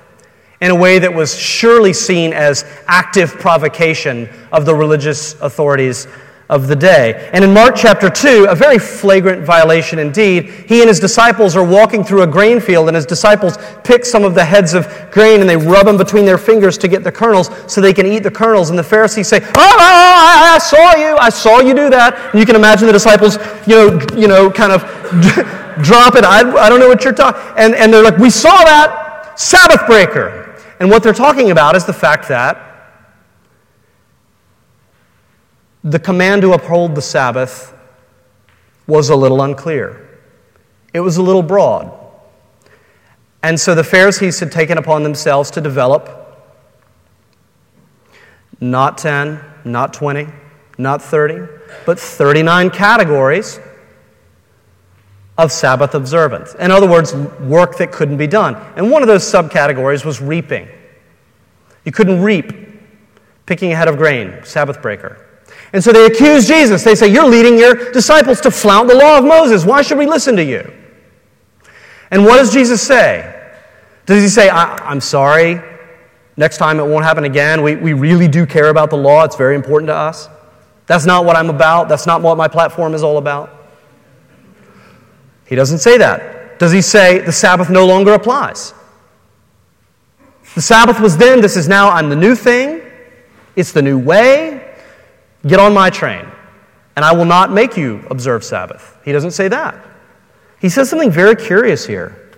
in 0.62 0.70
a 0.70 0.74
way 0.74 0.98
that 0.98 1.12
was 1.12 1.38
surely 1.38 1.92
seen 1.92 2.32
as 2.32 2.64
active 2.86 3.34
provocation 3.34 4.28
of 4.50 4.64
the 4.64 4.74
religious 4.74 5.38
authorities 5.40 6.08
of 6.48 6.66
the 6.66 6.76
day. 6.76 7.28
And 7.34 7.44
in 7.44 7.52
Mark 7.52 7.76
chapter 7.76 8.08
2, 8.08 8.46
a 8.48 8.54
very 8.54 8.78
flagrant 8.78 9.44
violation 9.44 9.98
indeed, 9.98 10.48
he 10.66 10.80
and 10.80 10.88
his 10.88 10.98
disciples 10.98 11.54
are 11.54 11.64
walking 11.64 12.02
through 12.02 12.22
a 12.22 12.26
grain 12.26 12.58
field, 12.58 12.88
and 12.88 12.96
his 12.96 13.04
disciples 13.04 13.58
pick 13.84 14.04
some 14.04 14.24
of 14.24 14.34
the 14.34 14.44
heads 14.44 14.72
of 14.72 14.88
grain 15.10 15.40
and 15.40 15.48
they 15.48 15.56
rub 15.56 15.86
them 15.86 15.98
between 15.98 16.24
their 16.24 16.38
fingers 16.38 16.78
to 16.78 16.88
get 16.88 17.04
the 17.04 17.12
kernels 17.12 17.50
so 17.66 17.80
they 17.80 17.92
can 17.92 18.06
eat 18.06 18.22
the 18.22 18.30
kernels. 18.30 18.70
And 18.70 18.78
the 18.78 18.84
Pharisees 18.84 19.28
say, 19.28 19.40
Oh, 19.42 19.76
I 19.78 20.58
saw 20.58 20.96
you. 20.96 21.16
I 21.16 21.28
saw 21.28 21.60
you 21.60 21.74
do 21.74 21.90
that. 21.90 22.18
And 22.32 22.40
you 22.40 22.46
can 22.46 22.56
imagine 22.56 22.86
the 22.86 22.92
disciples, 22.92 23.36
you 23.66 23.74
know, 23.74 24.00
you 24.16 24.28
know 24.28 24.50
kind 24.50 24.72
of 24.72 24.82
drop 25.82 26.16
it. 26.16 26.24
I, 26.24 26.40
I 26.56 26.68
don't 26.68 26.80
know 26.80 26.88
what 26.88 27.04
you're 27.04 27.12
talking. 27.12 27.40
And, 27.56 27.74
and 27.74 27.92
they're 27.92 28.02
like, 28.02 28.16
We 28.16 28.30
saw 28.30 28.56
that. 28.64 29.38
Sabbath 29.38 29.86
breaker. 29.86 30.56
And 30.80 30.90
what 30.90 31.02
they're 31.04 31.12
talking 31.12 31.52
about 31.52 31.76
is 31.76 31.84
the 31.84 31.92
fact 31.92 32.28
that 32.28 32.67
the 35.84 35.98
command 35.98 36.42
to 36.42 36.52
uphold 36.52 36.94
the 36.94 37.02
Sabbath 37.02 37.74
was 38.86 39.10
a 39.10 39.16
little 39.16 39.42
unclear. 39.42 40.20
It 40.92 41.00
was 41.00 41.16
a 41.16 41.22
little 41.22 41.42
broad. 41.42 41.92
And 43.42 43.58
so 43.58 43.74
the 43.74 43.84
Pharisees 43.84 44.40
had 44.40 44.50
taken 44.50 44.78
upon 44.78 45.02
themselves 45.02 45.50
to 45.52 45.60
develop 45.60 46.14
not 48.60 48.98
10, 48.98 49.40
not 49.64 49.92
20, 49.92 50.26
not 50.78 51.00
30, 51.00 51.46
but 51.86 51.98
39 51.98 52.70
categories 52.70 53.60
of 55.36 55.52
Sabbath 55.52 55.94
observance. 55.94 56.54
In 56.54 56.72
other 56.72 56.88
words, 56.88 57.14
work 57.14 57.78
that 57.78 57.92
couldn't 57.92 58.16
be 58.16 58.26
done. 58.26 58.56
And 58.74 58.90
one 58.90 59.02
of 59.02 59.08
those 59.08 59.22
subcategories 59.22 60.04
was 60.04 60.20
reaping. 60.20 60.68
You 61.84 61.92
couldn't 61.92 62.20
reap 62.20 62.52
picking 63.46 63.72
a 63.72 63.76
head 63.76 63.86
of 63.86 63.96
grain, 63.96 64.40
Sabbath 64.42 64.82
breaker. 64.82 65.27
And 65.72 65.84
so 65.84 65.92
they 65.92 66.06
accuse 66.06 66.48
Jesus. 66.48 66.82
They 66.82 66.94
say, 66.94 67.08
You're 67.08 67.28
leading 67.28 67.58
your 67.58 67.92
disciples 67.92 68.40
to 68.42 68.50
flout 68.50 68.88
the 68.88 68.94
law 68.94 69.18
of 69.18 69.24
Moses. 69.24 69.64
Why 69.64 69.82
should 69.82 69.98
we 69.98 70.06
listen 70.06 70.36
to 70.36 70.44
you? 70.44 70.72
And 72.10 72.24
what 72.24 72.38
does 72.38 72.52
Jesus 72.52 72.80
say? 72.80 73.34
Does 74.06 74.22
he 74.22 74.28
say, 74.28 74.48
I- 74.48 74.90
am 74.90 75.00
sorry, 75.00 75.60
next 76.36 76.56
time 76.56 76.80
it 76.80 76.86
won't 76.86 77.04
happen 77.04 77.24
again? 77.24 77.62
We, 77.62 77.76
we 77.76 77.92
really 77.92 78.28
do 78.28 78.46
care 78.46 78.70
about 78.70 78.88
the 78.88 78.96
law, 78.96 79.24
it's 79.24 79.36
very 79.36 79.54
important 79.54 79.88
to 79.88 79.94
us. 79.94 80.28
That's 80.86 81.04
not 81.04 81.26
what 81.26 81.36
I'm 81.36 81.50
about, 81.50 81.90
that's 81.90 82.06
not 82.06 82.22
what 82.22 82.38
my 82.38 82.48
platform 82.48 82.94
is 82.94 83.02
all 83.02 83.18
about. 83.18 83.54
He 85.46 85.54
doesn't 85.54 85.80
say 85.80 85.98
that. 85.98 86.58
Does 86.58 86.72
he 86.72 86.80
say 86.80 87.18
the 87.18 87.32
Sabbath 87.32 87.68
no 87.68 87.86
longer 87.86 88.14
applies? 88.14 88.72
The 90.54 90.62
Sabbath 90.62 90.98
was 90.98 91.18
then, 91.18 91.42
this 91.42 91.56
is 91.56 91.68
now, 91.68 91.90
I'm 91.90 92.08
the 92.08 92.16
new 92.16 92.34
thing, 92.34 92.80
it's 93.54 93.72
the 93.72 93.82
new 93.82 93.98
way, 93.98 94.57
Get 95.46 95.60
on 95.60 95.72
my 95.72 95.90
train, 95.90 96.26
and 96.96 97.04
I 97.04 97.12
will 97.12 97.24
not 97.24 97.52
make 97.52 97.76
you 97.76 98.04
observe 98.10 98.44
Sabbath. 98.44 98.98
He 99.04 99.12
doesn't 99.12 99.30
say 99.30 99.48
that. 99.48 99.84
He 100.60 100.68
says 100.68 100.90
something 100.90 101.10
very 101.10 101.36
curious 101.36 101.86
here. 101.86 102.30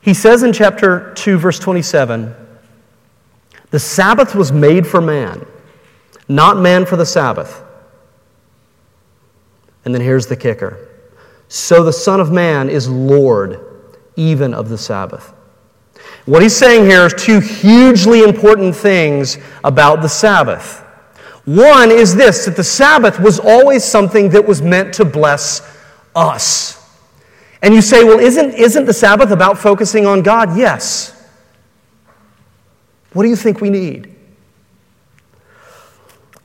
He 0.00 0.14
says 0.14 0.42
in 0.42 0.52
chapter 0.52 1.12
2, 1.14 1.38
verse 1.38 1.58
27, 1.58 2.34
the 3.70 3.78
Sabbath 3.78 4.34
was 4.34 4.50
made 4.50 4.86
for 4.86 5.00
man, 5.00 5.46
not 6.28 6.56
man 6.56 6.86
for 6.86 6.96
the 6.96 7.06
Sabbath. 7.06 7.62
And 9.84 9.94
then 9.94 10.02
here's 10.02 10.26
the 10.26 10.36
kicker 10.36 10.88
so 11.48 11.82
the 11.82 11.92
Son 11.92 12.20
of 12.20 12.30
Man 12.30 12.70
is 12.70 12.88
Lord 12.88 13.58
even 14.14 14.54
of 14.54 14.68
the 14.68 14.78
Sabbath. 14.78 15.32
What 16.26 16.42
he's 16.42 16.56
saying 16.56 16.84
here 16.84 17.06
is 17.06 17.14
two 17.14 17.40
hugely 17.40 18.22
important 18.22 18.76
things 18.76 19.38
about 19.64 20.02
the 20.02 20.08
Sabbath. 20.08 20.80
One 21.44 21.90
is 21.90 22.14
this 22.14 22.44
that 22.44 22.56
the 22.56 22.64
Sabbath 22.64 23.18
was 23.18 23.40
always 23.40 23.84
something 23.84 24.28
that 24.30 24.46
was 24.46 24.60
meant 24.62 24.94
to 24.94 25.04
bless 25.04 25.62
us. 26.14 26.76
And 27.62 27.74
you 27.74 27.82
say, 27.82 28.04
well, 28.04 28.18
isn't, 28.18 28.54
isn't 28.54 28.84
the 28.84 28.92
Sabbath 28.92 29.30
about 29.30 29.58
focusing 29.58 30.06
on 30.06 30.22
God? 30.22 30.56
Yes. 30.56 31.16
What 33.12 33.24
do 33.24 33.28
you 33.28 33.36
think 33.36 33.60
we 33.60 33.70
need? 33.70 34.14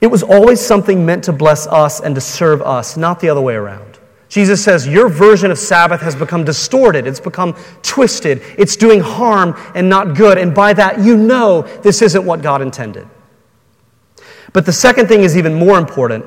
It 0.00 0.08
was 0.08 0.22
always 0.22 0.60
something 0.60 1.06
meant 1.06 1.24
to 1.24 1.32
bless 1.32 1.66
us 1.66 2.00
and 2.00 2.14
to 2.14 2.20
serve 2.20 2.60
us, 2.60 2.96
not 2.96 3.20
the 3.20 3.28
other 3.28 3.40
way 3.40 3.54
around. 3.54 3.95
Jesus 4.28 4.62
says, 4.62 4.86
Your 4.86 5.08
version 5.08 5.50
of 5.50 5.58
Sabbath 5.58 6.00
has 6.00 6.14
become 6.16 6.44
distorted. 6.44 7.06
It's 7.06 7.20
become 7.20 7.54
twisted. 7.82 8.42
It's 8.58 8.76
doing 8.76 9.00
harm 9.00 9.54
and 9.74 9.88
not 9.88 10.16
good. 10.16 10.38
And 10.38 10.54
by 10.54 10.72
that, 10.74 11.00
you 11.00 11.16
know 11.16 11.62
this 11.82 12.02
isn't 12.02 12.24
what 12.24 12.42
God 12.42 12.60
intended. 12.60 13.08
But 14.52 14.66
the 14.66 14.72
second 14.72 15.06
thing 15.06 15.22
is 15.22 15.36
even 15.36 15.54
more 15.54 15.78
important 15.78 16.24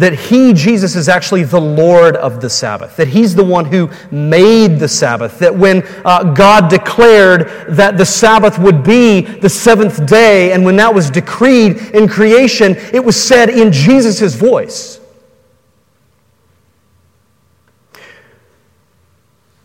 that 0.00 0.14
He, 0.14 0.54
Jesus, 0.54 0.96
is 0.96 1.08
actually 1.08 1.44
the 1.44 1.60
Lord 1.60 2.16
of 2.16 2.40
the 2.40 2.48
Sabbath, 2.48 2.96
that 2.96 3.08
He's 3.08 3.34
the 3.34 3.44
one 3.44 3.66
who 3.66 3.90
made 4.10 4.78
the 4.78 4.88
Sabbath, 4.88 5.38
that 5.40 5.54
when 5.54 5.82
uh, 6.04 6.32
God 6.32 6.70
declared 6.70 7.48
that 7.68 7.98
the 7.98 8.06
Sabbath 8.06 8.58
would 8.58 8.82
be 8.82 9.20
the 9.20 9.48
seventh 9.48 10.06
day, 10.06 10.52
and 10.52 10.64
when 10.64 10.76
that 10.76 10.94
was 10.94 11.10
decreed 11.10 11.76
in 11.94 12.08
creation, 12.08 12.76
it 12.94 13.04
was 13.04 13.22
said 13.22 13.50
in 13.50 13.72
Jesus' 13.72 14.34
voice. 14.34 14.99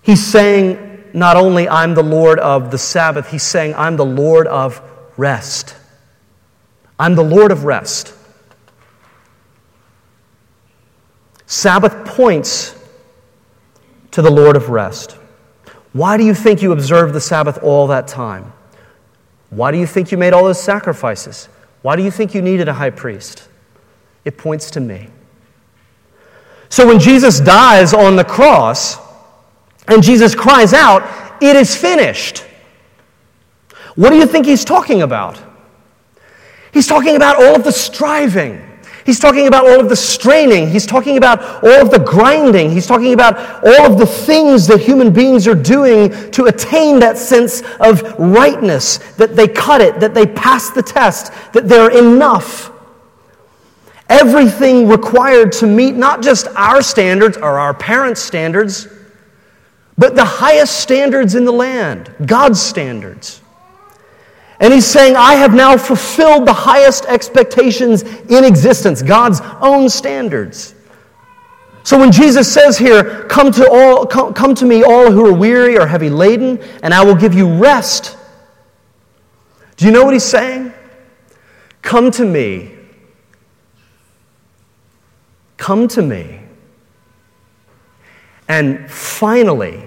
He's 0.06 0.24
saying, 0.24 1.04
not 1.14 1.36
only 1.36 1.68
I'm 1.68 1.96
the 1.96 2.04
Lord 2.04 2.38
of 2.38 2.70
the 2.70 2.78
Sabbath, 2.78 3.32
he's 3.32 3.42
saying, 3.42 3.74
I'm 3.76 3.98
the 3.98 4.06
Lord 4.06 4.46
of 4.46 4.80
rest. 5.18 5.76
I'm 7.00 7.16
the 7.16 7.24
Lord 7.24 7.52
of 7.52 7.64
rest. 7.64 8.14
Sabbath 11.48 12.06
points 12.06 12.76
to 14.12 14.22
the 14.22 14.30
Lord 14.30 14.56
of 14.56 14.70
rest. 14.70 15.14
Why 15.92 16.18
do 16.18 16.24
you 16.24 16.36
think 16.36 16.62
you 16.62 16.72
observed 16.72 17.16
the 17.16 17.22
Sabbath 17.22 17.58
all 17.64 17.88
that 17.88 18.08
time? 18.08 18.54
Why 19.50 19.72
do 19.72 19.80
you 19.80 19.88
think 19.88 20.12
you 20.12 20.20
made 20.20 20.34
all 20.34 20.44
those 20.44 20.62
sacrifices? 20.62 21.50
Why 21.82 21.96
do 21.96 22.04
you 22.04 22.12
think 22.12 22.36
you 22.36 22.44
needed 22.44 22.68
a 22.68 22.74
high 22.74 22.92
priest? 22.92 23.48
It 24.24 24.38
points 24.38 24.70
to 24.72 24.80
me. 24.80 25.08
So 26.70 26.86
when 26.86 27.00
Jesus 27.00 27.40
dies 27.40 27.92
on 27.92 28.18
the 28.18 28.24
cross 28.24 29.00
and 29.88 30.04
Jesus 30.04 30.36
cries 30.36 30.74
out, 30.74 31.04
It 31.42 31.56
is 31.56 31.76
finished. 31.76 32.46
What 33.96 34.10
do 34.10 34.18
you 34.18 34.26
think 34.26 34.46
he's 34.46 34.66
talking 34.66 35.02
about? 35.02 35.42
He's 36.74 36.88
talking 36.88 37.16
about 37.16 37.38
all 37.38 37.56
of 37.56 37.64
the 37.64 37.72
striving 37.72 38.62
He's 39.06 39.20
talking 39.20 39.46
about 39.46 39.68
all 39.68 39.80
of 39.80 39.88
the 39.88 39.96
straining. 39.96 40.68
He's 40.68 40.88
talking 40.88 41.18
about 41.18 41.64
all 41.64 41.80
of 41.82 41.92
the 41.92 42.00
grinding. 42.00 42.72
He's 42.72 42.88
talking 42.88 43.14
about 43.14 43.38
all 43.64 43.92
of 43.92 44.00
the 44.00 44.08
things 44.08 44.66
that 44.66 44.82
human 44.82 45.14
beings 45.14 45.48
are 45.48 45.54
doing 45.54 46.10
to 46.32 46.46
attain 46.46 47.00
that 47.02 47.16
sense 47.16 47.62
of 47.80 48.02
rightness, 48.18 48.98
that 49.18 49.36
they 49.36 49.48
cut 49.48 49.80
it, 49.80 50.00
that 50.00 50.16
they 50.16 50.26
pass 50.26 50.72
the 50.72 50.82
test, 50.82 51.32
that 51.54 51.70
they're 51.70 51.92
enough. 51.92 52.72
Everything 54.10 54.88
required 54.88 55.52
to 55.54 55.68
meet 55.68 55.94
not 55.94 56.24
just 56.24 56.48
our 56.56 56.82
standards 56.82 57.38
or 57.38 57.60
our 57.60 57.76
parents' 57.76 58.22
standards, 58.22 58.88
but 59.98 60.16
the 60.16 60.26
highest 60.26 60.80
standards 60.80 61.36
in 61.36 61.46
the 61.46 61.52
land, 61.52 62.14
God's 62.26 62.62
standards. 62.62 63.42
And 64.60 64.74
he's 64.74 64.86
saying, 64.86 65.16
I 65.16 65.36
have 65.36 65.54
now 65.54 65.78
fulfilled 65.78 66.48
the 66.48 66.54
highest 66.54 67.06
expectations 67.06 68.04
in 68.04 68.44
existence, 68.44 69.02
God's 69.02 69.42
own 69.62 69.90
standards. 69.90 70.76
So 71.84 72.00
when 72.00 72.12
Jesus 72.12 72.52
says 72.52 72.78
here, 72.78 73.24
come 73.26 73.52
to, 73.52 73.70
all, 73.70 74.06
come, 74.06 74.34
come 74.34 74.56
to 74.56 74.66
me, 74.66 74.84
all 74.84 75.12
who 75.12 75.26
are 75.26 75.34
weary 75.34 75.78
or 75.78 75.86
heavy 75.86 76.10
laden, 76.10 76.58
and 76.82 76.94
I 76.94 77.04
will 77.04 77.16
give 77.16 77.34
you 77.34 77.48
rest, 77.58 78.18
do 79.78 79.86
you 79.86 79.92
know 79.92 80.04
what 80.04 80.14
he's 80.14 80.24
saying? 80.24 80.74
Come 81.82 82.10
to 82.12 82.26
me. 82.26 82.72
Come 85.58 85.88
to 85.90 86.02
me. 86.02 86.42
And 88.48 88.90
finally, 88.90 89.85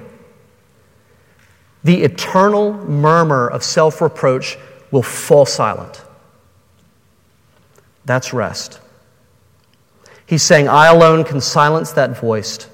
the 1.85 2.03
eternal 2.03 2.73
murmur 2.73 3.49
of 3.49 3.63
self 3.63 4.01
reproach 4.01 4.59
will 4.91 5.03
fall 5.03 5.47
silent. 5.47 6.03
That's 8.05 8.33
rest. 8.33 8.81
He's 10.27 10.43
saying, 10.43 10.69
I 10.69 10.89
alone 10.89 11.25
can 11.25 11.41
silence 11.41 11.93
that 11.93 12.19
voice. 12.19 12.69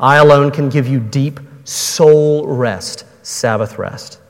I 0.00 0.16
alone 0.16 0.50
can 0.50 0.68
give 0.68 0.86
you 0.86 1.00
deep 1.00 1.40
soul 1.64 2.46
rest, 2.46 3.04
Sabbath 3.22 3.78
rest. 3.78 4.20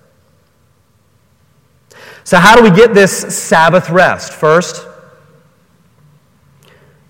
So, 2.24 2.36
how 2.38 2.56
do 2.56 2.62
we 2.62 2.70
get 2.70 2.92
this 2.92 3.12
Sabbath 3.38 3.88
rest? 3.90 4.32
First, 4.32 4.86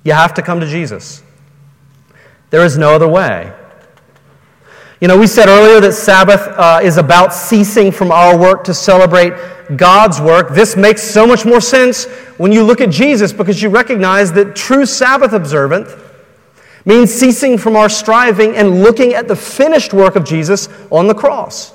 you 0.04 0.12
have 0.12 0.34
to 0.34 0.42
come 0.42 0.60
to 0.60 0.66
Jesus. 0.66 1.22
There 2.50 2.64
is 2.64 2.78
no 2.78 2.94
other 2.94 3.08
way. 3.08 3.52
You 5.00 5.06
know, 5.06 5.16
we 5.16 5.28
said 5.28 5.48
earlier 5.48 5.80
that 5.80 5.92
Sabbath 5.92 6.40
uh, 6.40 6.80
is 6.82 6.96
about 6.96 7.32
ceasing 7.32 7.92
from 7.92 8.10
our 8.10 8.36
work 8.36 8.64
to 8.64 8.74
celebrate 8.74 9.32
God's 9.76 10.20
work. 10.20 10.50
This 10.50 10.76
makes 10.76 11.02
so 11.02 11.24
much 11.24 11.44
more 11.44 11.60
sense 11.60 12.06
when 12.36 12.50
you 12.50 12.64
look 12.64 12.80
at 12.80 12.90
Jesus 12.90 13.32
because 13.32 13.62
you 13.62 13.68
recognize 13.68 14.32
that 14.32 14.56
true 14.56 14.84
Sabbath 14.84 15.32
observance 15.32 15.90
means 16.84 17.12
ceasing 17.12 17.58
from 17.58 17.76
our 17.76 17.88
striving 17.88 18.56
and 18.56 18.82
looking 18.82 19.14
at 19.14 19.28
the 19.28 19.36
finished 19.36 19.92
work 19.92 20.16
of 20.16 20.24
Jesus 20.24 20.68
on 20.90 21.06
the 21.06 21.14
cross. 21.14 21.74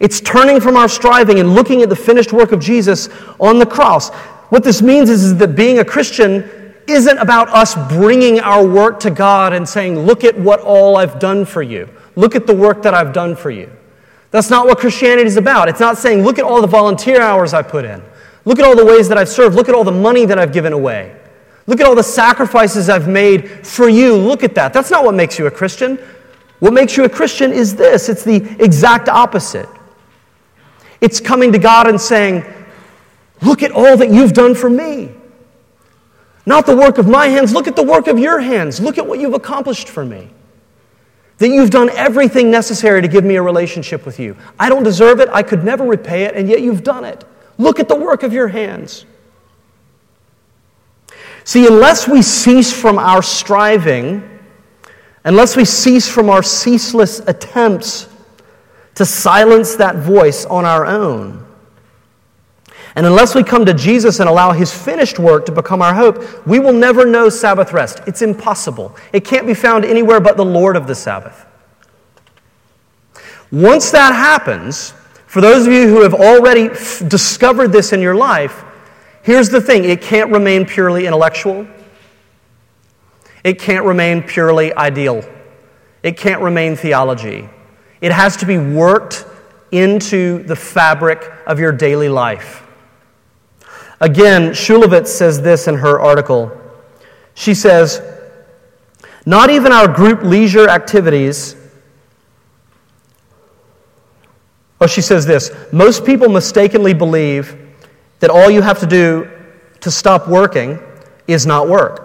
It's 0.00 0.20
turning 0.20 0.60
from 0.60 0.76
our 0.76 0.88
striving 0.88 1.38
and 1.38 1.54
looking 1.54 1.82
at 1.82 1.88
the 1.88 1.96
finished 1.96 2.32
work 2.32 2.50
of 2.50 2.60
Jesus 2.60 3.08
on 3.38 3.60
the 3.60 3.66
cross. 3.66 4.10
What 4.50 4.64
this 4.64 4.82
means 4.82 5.08
is, 5.08 5.22
is 5.22 5.36
that 5.36 5.54
being 5.54 5.78
a 5.78 5.84
Christian 5.84 6.65
isn't 6.88 7.18
about 7.18 7.48
us 7.48 7.74
bringing 7.88 8.40
our 8.40 8.66
work 8.66 9.00
to 9.00 9.10
God 9.10 9.52
and 9.52 9.68
saying, 9.68 9.98
Look 9.98 10.24
at 10.24 10.38
what 10.38 10.60
all 10.60 10.96
I've 10.96 11.18
done 11.18 11.44
for 11.44 11.62
you. 11.62 11.88
Look 12.14 12.34
at 12.34 12.46
the 12.46 12.54
work 12.54 12.82
that 12.82 12.94
I've 12.94 13.12
done 13.12 13.36
for 13.36 13.50
you. 13.50 13.70
That's 14.30 14.50
not 14.50 14.66
what 14.66 14.78
Christianity 14.78 15.26
is 15.26 15.36
about. 15.36 15.68
It's 15.68 15.80
not 15.80 15.98
saying, 15.98 16.24
Look 16.24 16.38
at 16.38 16.44
all 16.44 16.60
the 16.60 16.66
volunteer 16.66 17.20
hours 17.20 17.54
I 17.54 17.62
put 17.62 17.84
in. 17.84 18.02
Look 18.44 18.58
at 18.58 18.64
all 18.64 18.76
the 18.76 18.84
ways 18.84 19.08
that 19.08 19.18
I've 19.18 19.28
served. 19.28 19.56
Look 19.56 19.68
at 19.68 19.74
all 19.74 19.84
the 19.84 19.92
money 19.92 20.24
that 20.24 20.38
I've 20.38 20.52
given 20.52 20.72
away. 20.72 21.16
Look 21.66 21.80
at 21.80 21.86
all 21.86 21.96
the 21.96 22.02
sacrifices 22.02 22.88
I've 22.88 23.08
made 23.08 23.66
for 23.66 23.88
you. 23.88 24.14
Look 24.14 24.44
at 24.44 24.54
that. 24.54 24.72
That's 24.72 24.90
not 24.90 25.04
what 25.04 25.14
makes 25.14 25.38
you 25.38 25.46
a 25.46 25.50
Christian. 25.50 25.98
What 26.60 26.72
makes 26.72 26.96
you 26.96 27.04
a 27.04 27.08
Christian 27.08 27.52
is 27.52 27.74
this 27.74 28.08
it's 28.08 28.22
the 28.22 28.36
exact 28.62 29.08
opposite. 29.08 29.68
It's 31.00 31.20
coming 31.20 31.52
to 31.52 31.58
God 31.58 31.88
and 31.88 32.00
saying, 32.00 32.44
Look 33.42 33.62
at 33.62 33.72
all 33.72 33.96
that 33.96 34.10
you've 34.10 34.32
done 34.32 34.54
for 34.54 34.70
me. 34.70 35.15
Not 36.46 36.64
the 36.64 36.76
work 36.76 36.98
of 36.98 37.08
my 37.08 37.26
hands. 37.26 37.52
Look 37.52 37.66
at 37.66 37.74
the 37.74 37.82
work 37.82 38.06
of 38.06 38.18
your 38.18 38.38
hands. 38.38 38.80
Look 38.80 38.98
at 38.98 39.06
what 39.06 39.18
you've 39.18 39.34
accomplished 39.34 39.88
for 39.88 40.04
me. 40.04 40.30
That 41.38 41.48
you've 41.48 41.70
done 41.70 41.90
everything 41.90 42.50
necessary 42.50 43.02
to 43.02 43.08
give 43.08 43.24
me 43.24 43.34
a 43.34 43.42
relationship 43.42 44.06
with 44.06 44.20
you. 44.20 44.36
I 44.58 44.68
don't 44.68 44.84
deserve 44.84 45.20
it. 45.20 45.28
I 45.32 45.42
could 45.42 45.64
never 45.64 45.84
repay 45.84 46.22
it, 46.22 46.36
and 46.36 46.48
yet 46.48 46.62
you've 46.62 46.84
done 46.84 47.04
it. 47.04 47.24
Look 47.58 47.80
at 47.80 47.88
the 47.88 47.96
work 47.96 48.22
of 48.22 48.32
your 48.32 48.48
hands. 48.48 49.04
See, 51.44 51.66
unless 51.66 52.08
we 52.08 52.22
cease 52.22 52.72
from 52.72 52.98
our 52.98 53.22
striving, 53.22 54.28
unless 55.24 55.56
we 55.56 55.64
cease 55.64 56.08
from 56.08 56.30
our 56.30 56.42
ceaseless 56.42 57.20
attempts 57.20 58.08
to 58.94 59.04
silence 59.04 59.76
that 59.76 59.96
voice 59.96 60.44
on 60.44 60.64
our 60.64 60.86
own, 60.86 61.45
and 62.96 63.04
unless 63.04 63.34
we 63.34 63.44
come 63.44 63.66
to 63.66 63.74
Jesus 63.74 64.20
and 64.20 64.28
allow 64.28 64.52
his 64.52 64.72
finished 64.72 65.18
work 65.18 65.44
to 65.46 65.52
become 65.52 65.82
our 65.82 65.94
hope, 65.94 66.46
we 66.46 66.58
will 66.58 66.72
never 66.72 67.04
know 67.04 67.28
Sabbath 67.28 67.74
rest. 67.74 68.00
It's 68.06 68.22
impossible. 68.22 68.96
It 69.12 69.22
can't 69.22 69.46
be 69.46 69.52
found 69.52 69.84
anywhere 69.84 70.18
but 70.18 70.38
the 70.38 70.44
Lord 70.44 70.76
of 70.76 70.86
the 70.86 70.94
Sabbath. 70.94 71.44
Once 73.52 73.90
that 73.90 74.14
happens, 74.14 74.94
for 75.26 75.42
those 75.42 75.66
of 75.66 75.74
you 75.74 75.88
who 75.88 76.00
have 76.00 76.14
already 76.14 76.70
f- 76.70 77.06
discovered 77.06 77.68
this 77.68 77.92
in 77.92 78.00
your 78.00 78.14
life, 78.14 78.64
here's 79.22 79.50
the 79.50 79.60
thing 79.60 79.84
it 79.84 80.00
can't 80.00 80.32
remain 80.32 80.64
purely 80.64 81.06
intellectual, 81.06 81.66
it 83.44 83.60
can't 83.60 83.84
remain 83.84 84.22
purely 84.22 84.74
ideal, 84.74 85.22
it 86.02 86.16
can't 86.16 86.40
remain 86.40 86.74
theology. 86.74 87.46
It 88.00 88.12
has 88.12 88.38
to 88.38 88.46
be 88.46 88.56
worked 88.56 89.26
into 89.70 90.42
the 90.44 90.56
fabric 90.56 91.30
of 91.46 91.60
your 91.60 91.72
daily 91.72 92.08
life. 92.08 92.65
Again, 94.00 94.50
Shulevitz 94.50 95.08
says 95.08 95.40
this 95.40 95.68
in 95.68 95.76
her 95.76 95.98
article. 95.98 96.52
She 97.34 97.54
says, 97.54 98.02
Not 99.24 99.50
even 99.50 99.72
our 99.72 99.88
group 99.88 100.22
leisure 100.22 100.68
activities. 100.68 101.56
Oh, 104.80 104.86
she 104.86 105.00
says 105.00 105.24
this 105.24 105.50
most 105.72 106.04
people 106.04 106.28
mistakenly 106.28 106.92
believe 106.92 107.56
that 108.20 108.30
all 108.30 108.50
you 108.50 108.62
have 108.62 108.78
to 108.80 108.86
do 108.86 109.30
to 109.80 109.90
stop 109.90 110.28
working 110.28 110.78
is 111.26 111.46
not 111.46 111.68
work. 111.68 112.02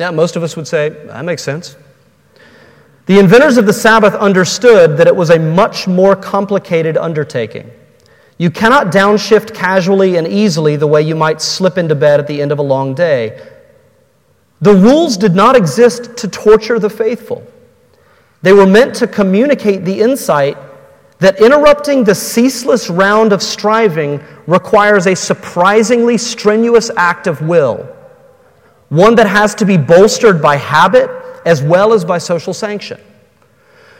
Yeah, 0.00 0.10
most 0.10 0.36
of 0.36 0.42
us 0.42 0.56
would 0.56 0.68
say, 0.68 0.90
that 0.90 1.24
makes 1.24 1.42
sense. 1.42 1.76
The 3.06 3.18
inventors 3.18 3.56
of 3.56 3.66
the 3.66 3.72
Sabbath 3.72 4.14
understood 4.14 4.98
that 4.98 5.06
it 5.06 5.16
was 5.16 5.30
a 5.30 5.38
much 5.38 5.88
more 5.88 6.14
complicated 6.14 6.96
undertaking. 6.96 7.70
You 8.38 8.50
cannot 8.50 8.92
downshift 8.92 9.52
casually 9.52 10.16
and 10.16 10.26
easily 10.26 10.76
the 10.76 10.86
way 10.86 11.02
you 11.02 11.16
might 11.16 11.42
slip 11.42 11.76
into 11.76 11.96
bed 11.96 12.20
at 12.20 12.28
the 12.28 12.40
end 12.40 12.52
of 12.52 12.60
a 12.60 12.62
long 12.62 12.94
day. 12.94 13.44
The 14.60 14.74
rules 14.74 15.16
did 15.16 15.34
not 15.34 15.56
exist 15.56 16.16
to 16.18 16.28
torture 16.28 16.78
the 16.78 16.90
faithful. 16.90 17.44
They 18.42 18.52
were 18.52 18.66
meant 18.66 18.94
to 18.96 19.08
communicate 19.08 19.84
the 19.84 20.00
insight 20.00 20.56
that 21.18 21.40
interrupting 21.40 22.04
the 22.04 22.14
ceaseless 22.14 22.88
round 22.88 23.32
of 23.32 23.42
striving 23.42 24.22
requires 24.46 25.08
a 25.08 25.16
surprisingly 25.16 26.16
strenuous 26.16 26.90
act 26.96 27.26
of 27.26 27.42
will, 27.42 27.88
one 28.88 29.16
that 29.16 29.26
has 29.26 29.54
to 29.56 29.64
be 29.64 29.76
bolstered 29.76 30.40
by 30.40 30.56
habit 30.56 31.10
as 31.44 31.60
well 31.60 31.92
as 31.92 32.04
by 32.04 32.18
social 32.18 32.54
sanction. 32.54 33.00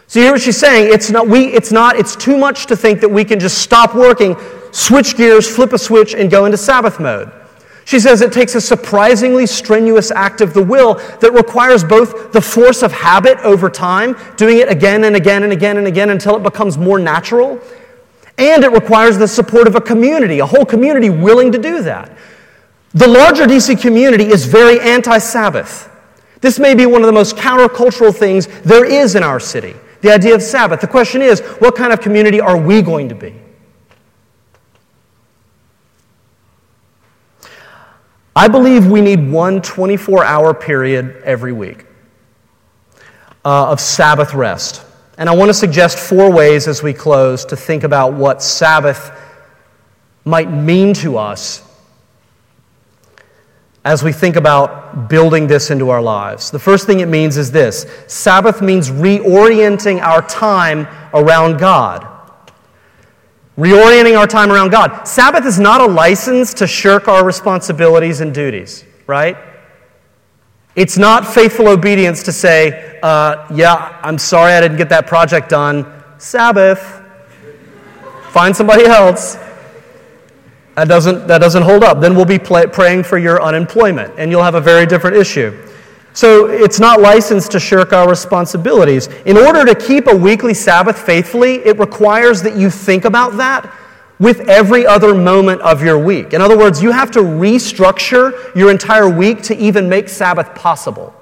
So 0.09 0.21
hear 0.21 0.33
what 0.33 0.41
she's 0.41 0.57
saying? 0.57 0.91
It's 0.91 1.11
not, 1.11 1.29
we, 1.29 1.49
it's 1.53 1.71
not, 1.71 1.97
it's 1.97 2.17
too 2.17 2.39
much 2.39 2.65
to 2.67 2.77
think 2.77 3.03
that 3.03 3.11
we 3.11 3.27
can 3.27 3.39
just 3.39 3.59
stop 3.59 3.95
working, 3.95 4.37
switch 4.73 5.19
gears, 5.19 5.55
flip 5.55 5.75
a 5.75 5.79
switch, 5.79 6.15
and 6.15 6.31
go 6.31 6.47
into 6.47 6.57
Sabbath 6.57 6.99
mode. 6.99 7.31
She 7.85 8.01
says 8.01 8.23
it 8.23 8.33
takes 8.33 8.55
a 8.55 8.61
surprisingly 8.61 9.47
strenuous 9.47 10.11
act 10.11 10.41
of 10.41 10.55
the 10.55 10.63
will 10.63 10.95
that 10.95 11.33
requires 11.33 11.85
both 11.85 12.33
the 12.33 12.41
force 12.41 12.83
of 12.83 12.91
habit 12.91 13.39
over 13.41 13.69
time, 13.69 14.17
doing 14.37 14.59
it 14.59 14.71
again 14.71 15.05
and 15.05 15.15
again 15.15 15.43
and 15.43 15.53
again 15.53 15.77
and 15.77 15.87
again 15.87 16.09
until 16.09 16.37
it 16.37 16.43
becomes 16.43 16.79
more 16.79 16.99
natural, 16.99 17.61
and 18.39 18.65
it 18.65 18.73
requires 18.73 19.19
the 19.19 19.29
support 19.29 19.67
of 19.67 19.75
a 19.75 19.81
community, 19.81 20.39
a 20.39 20.47
whole 20.47 20.65
community 20.65 21.11
willing 21.11 21.53
to 21.53 21.59
do 21.59 21.83
that. 21.83 22.17
The 22.95 23.07
larger 23.07 23.45
DC 23.45 23.79
community 23.79 24.25
is 24.25 24.47
very 24.47 24.81
anti 24.81 25.19
Sabbath. 25.19 25.91
This 26.41 26.59
may 26.59 26.75
be 26.75 26.87
one 26.87 27.03
of 27.03 27.07
the 27.07 27.13
most 27.13 27.37
countercultural 27.37 28.15
things 28.15 28.47
there 28.63 28.87
is 28.87 29.15
in 29.15 29.23
our 29.23 29.39
city 29.39 29.75
the 30.01 30.13
idea 30.13 30.35
of 30.35 30.43
Sabbath. 30.43 30.81
The 30.81 30.87
question 30.87 31.23
is 31.23 31.41
what 31.59 31.75
kind 31.75 31.93
of 31.93 32.01
community 32.01 32.41
are 32.41 32.57
we 32.57 32.83
going 32.83 33.09
to 33.09 33.15
be? 33.15 33.35
I 38.35 38.47
believe 38.47 38.87
we 38.87 39.01
need 39.01 39.31
one 39.31 39.61
24 39.61 40.25
hour 40.25 40.55
period 40.55 41.23
every 41.25 41.53
week 41.53 41.87
uh, 43.45 43.71
of 43.71 43.81
Sabbath 43.81 44.33
rest. 44.33 44.85
And 45.17 45.29
I 45.29 45.35
want 45.35 45.49
to 45.49 45.55
suggest 45.55 45.99
four 45.99 46.31
ways 46.31 46.69
as 46.69 46.81
we 46.81 46.93
close 46.95 47.45
to 47.47 47.57
think 47.57 47.83
about 47.83 48.13
what 48.13 48.41
Sabbath 48.41 49.11
might 50.25 50.53
mean 50.53 50.95
to 50.95 51.19
us 51.19 51.68
as 53.89 54.05
we 54.05 54.13
think 54.13 54.37
about 54.37 55.09
building 55.09 55.47
this 55.47 55.71
into 55.71 55.89
our 55.89 56.03
lives. 56.03 56.51
The 56.51 56.59
first 56.59 56.87
thing 56.87 57.01
it 57.01 57.09
means 57.09 57.39
is 57.39 57.51
this 57.51 57.87
Sabbath 58.07 58.61
means 58.61 58.91
reorienting 58.91 60.03
our 60.03 60.21
time 60.29 60.87
around 61.15 61.59
God. 61.59 62.07
Reorienting 63.57 64.17
our 64.19 64.27
time 64.27 64.53
around 64.53 64.73
God. 64.73 65.09
Sabbath 65.09 65.47
is 65.47 65.59
not 65.59 65.81
a 65.81 65.87
license 65.87 66.53
to 66.55 66.67
shirk 66.67 67.09
our 67.09 67.25
responsibilities 67.25 68.21
and 68.21 68.35
duties, 68.35 68.85
right? 69.07 69.39
It's 70.77 70.99
not 70.99 71.27
faithful 71.27 71.69
obedience 71.69 72.23
to 72.25 72.33
say, 72.33 73.01
uh, 73.03 73.47
yeah, 73.55 73.99
I'm 74.03 74.19
sorry 74.19 74.53
I 74.53 74.61
didn't 74.61 74.77
get 74.77 74.91
that 74.91 75.07
project 75.07 75.49
done. 75.49 75.87
Sabbath. 76.19 77.03
Find 78.33 78.55
somebody 78.55 78.85
else. 78.85 79.39
That 80.79 80.87
doesn't, 80.87 81.27
that 81.27 81.39
doesn't 81.39 81.65
hold 81.65 81.83
up. 81.83 82.01
Then 82.01 82.15
we'll 82.15 82.25
be 82.25 82.39
praying 82.39 83.03
for 83.03 83.19
your 83.19 83.43
unemployment, 83.43 84.15
and 84.17 84.31
you'll 84.31 84.45
have 84.45 84.55
a 84.55 84.61
very 84.61 84.87
different 84.87 85.17
issue. 85.17 85.53
So 86.13 86.47
it's 86.47 86.79
not 86.79 87.01
licensed 87.01 87.51
to 87.51 87.59
shirk 87.59 87.93
our 87.93 88.09
responsibilities. 88.09 89.09
In 89.27 89.37
order 89.37 89.65
to 89.65 89.75
keep 89.75 90.07
a 90.07 90.15
weekly 90.15 90.55
Sabbath 90.55 90.97
faithfully, 90.97 91.55
it 91.67 91.81
requires 91.81 92.43
that 92.43 92.57
you 92.57 92.71
think 92.71 93.07
about 93.07 93.37
that 93.39 93.75
with 94.21 94.49
every 94.49 94.87
other 94.87 95.17
moment 95.17 95.63
of 95.63 95.83
your 95.83 95.99
week. 95.99 96.33
In 96.33 96.41
other 96.41 96.57
words, 96.57 96.81
you 96.81 96.93
have 96.93 97.11
to 97.11 97.23
restructure 97.23 98.55
your 98.55 98.71
entire 98.71 99.09
week 99.09 99.43
to 99.43 99.57
even 99.57 99.89
make 99.89 100.09
Sabbath 100.09 100.55
possible. 100.55 101.13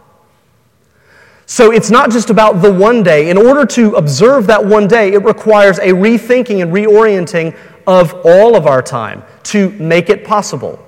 So 1.47 1.73
it's 1.73 1.91
not 1.91 2.11
just 2.11 2.29
about 2.29 2.61
the 2.61 2.71
one 2.71 3.03
day. 3.03 3.31
In 3.31 3.39
order 3.39 3.65
to 3.65 3.95
observe 3.95 4.49
that 4.49 4.63
one 4.63 4.87
day, 4.87 5.15
it 5.15 5.25
requires 5.25 5.79
a 5.79 5.93
rethinking 5.93 6.61
and 6.61 6.71
reorienting 6.71 7.57
of 7.87 8.15
all 8.25 8.57
of 8.57 8.67
our 8.67 8.83
time 8.83 9.23
to 9.45 9.71
make 9.71 10.11
it 10.11 10.25
possible. 10.25 10.83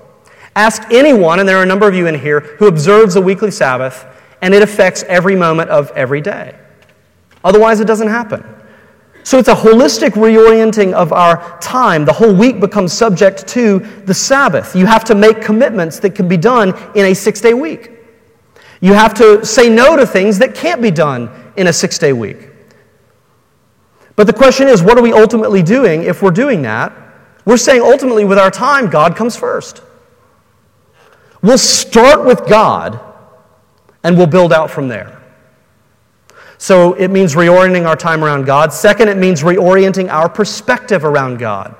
Ask 0.56 0.82
anyone, 0.90 1.38
and 1.38 1.48
there 1.48 1.58
are 1.58 1.62
a 1.62 1.66
number 1.66 1.86
of 1.88 1.94
you 1.94 2.06
in 2.06 2.18
here, 2.18 2.40
who 2.40 2.66
observes 2.66 3.16
a 3.16 3.20
weekly 3.20 3.50
Sabbath, 3.50 4.04
and 4.42 4.52
it 4.52 4.62
affects 4.62 5.04
every 5.04 5.36
moment 5.36 5.70
of 5.70 5.90
every 5.92 6.20
day. 6.20 6.58
Otherwise, 7.44 7.80
it 7.80 7.86
doesn't 7.86 8.08
happen. 8.08 8.44
So 9.22 9.38
it's 9.38 9.48
a 9.48 9.54
holistic 9.54 10.10
reorienting 10.10 10.94
of 10.94 11.12
our 11.12 11.58
time. 11.60 12.04
The 12.04 12.12
whole 12.12 12.34
week 12.34 12.60
becomes 12.60 12.92
subject 12.92 13.46
to 13.48 13.80
the 14.06 14.14
Sabbath. 14.14 14.74
You 14.74 14.86
have 14.86 15.04
to 15.04 15.14
make 15.14 15.42
commitments 15.42 16.00
that 16.00 16.14
can 16.14 16.28
be 16.28 16.36
done 16.38 16.70
in 16.94 17.04
a 17.04 17.14
six 17.14 17.40
day 17.40 17.52
week. 17.52 17.90
You 18.80 18.94
have 18.94 19.12
to 19.14 19.44
say 19.44 19.68
no 19.68 19.96
to 19.96 20.06
things 20.06 20.38
that 20.38 20.54
can't 20.54 20.80
be 20.80 20.90
done 20.90 21.30
in 21.56 21.66
a 21.66 21.72
six 21.72 21.98
day 21.98 22.12
week. 22.12 22.48
But 24.18 24.26
the 24.26 24.32
question 24.32 24.66
is, 24.66 24.82
what 24.82 24.98
are 24.98 25.02
we 25.02 25.12
ultimately 25.12 25.62
doing 25.62 26.02
if 26.02 26.24
we're 26.24 26.32
doing 26.32 26.62
that? 26.62 26.92
We're 27.44 27.56
saying 27.56 27.82
ultimately, 27.82 28.24
with 28.24 28.36
our 28.36 28.50
time, 28.50 28.90
God 28.90 29.14
comes 29.14 29.36
first. 29.36 29.80
We'll 31.40 31.56
start 31.56 32.26
with 32.26 32.44
God 32.48 32.98
and 34.02 34.18
we'll 34.18 34.26
build 34.26 34.52
out 34.52 34.72
from 34.72 34.88
there. 34.88 35.22
So 36.58 36.94
it 36.94 37.12
means 37.12 37.36
reorienting 37.36 37.86
our 37.86 37.94
time 37.94 38.24
around 38.24 38.44
God. 38.44 38.72
Second, 38.72 39.06
it 39.06 39.18
means 39.18 39.44
reorienting 39.44 40.10
our 40.10 40.28
perspective 40.28 41.04
around 41.04 41.38
God. 41.38 41.76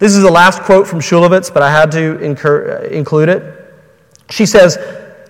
This 0.00 0.12
is 0.12 0.24
the 0.24 0.32
last 0.32 0.62
quote 0.62 0.88
from 0.88 0.98
Shulevitz, 0.98 1.54
but 1.54 1.62
I 1.62 1.70
had 1.70 1.92
to 1.92 2.18
incur, 2.18 2.80
uh, 2.80 2.88
include 2.88 3.28
it. 3.28 3.74
She 4.30 4.44
says, 4.44 4.76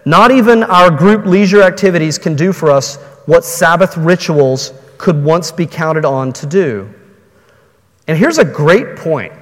Not 0.07 0.31
even 0.31 0.62
our 0.62 0.91
group 0.91 1.27
leisure 1.27 1.61
activities 1.61 2.17
can 2.17 2.35
do 2.35 2.55
for 2.55 2.71
us 2.71 2.97
what 3.27 3.45
Sabbath 3.45 3.95
rituals 3.99 4.73
could 4.98 5.22
once 5.22 5.52
be 5.52 5.66
counted 5.66 6.04
on 6.04 6.32
to 6.35 6.46
do. 6.46 6.92
And 8.06 8.16
here's 8.16 8.38
a 8.38 8.44
great 8.44 8.96
point 8.96 9.32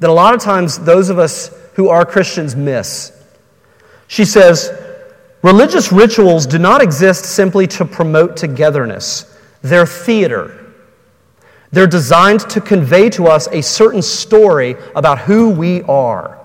that 0.00 0.10
a 0.10 0.12
lot 0.12 0.34
of 0.34 0.40
times 0.40 0.78
those 0.78 1.08
of 1.08 1.18
us 1.18 1.50
who 1.74 1.88
are 1.88 2.04
Christians 2.04 2.56
miss. 2.56 3.12
She 4.08 4.24
says, 4.24 4.70
Religious 5.42 5.92
rituals 5.92 6.46
do 6.46 6.58
not 6.58 6.82
exist 6.82 7.24
simply 7.24 7.66
to 7.68 7.84
promote 7.84 8.36
togetherness, 8.36 9.38
they're 9.62 9.86
theater. 9.86 10.62
They're 11.72 11.86
designed 11.86 12.40
to 12.50 12.60
convey 12.60 13.10
to 13.10 13.26
us 13.26 13.48
a 13.48 13.60
certain 13.60 14.00
story 14.00 14.76
about 14.94 15.18
who 15.18 15.50
we 15.50 15.82
are. 15.82 16.40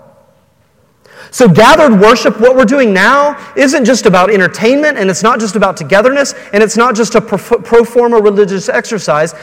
So, 1.32 1.48
gathered 1.48 1.98
worship, 2.00 2.42
what 2.42 2.58
we're 2.58 2.66
doing 2.66 2.94
now, 2.94 3.54
isn't 3.56 3.86
just 3.86 4.06
about 4.06 4.30
entertainment, 4.30 4.98
and 4.98 5.10
it's 5.10 5.24
not 5.24 5.40
just 5.40 5.56
about 5.56 5.78
togetherness, 5.78 6.34
and 6.52 6.62
it's 6.62 6.76
not 6.76 6.94
just 6.94 7.16
a 7.16 7.22
pro 7.22 7.86
forma 7.86 8.20
religious 8.20 8.68
exercise. 8.68 9.34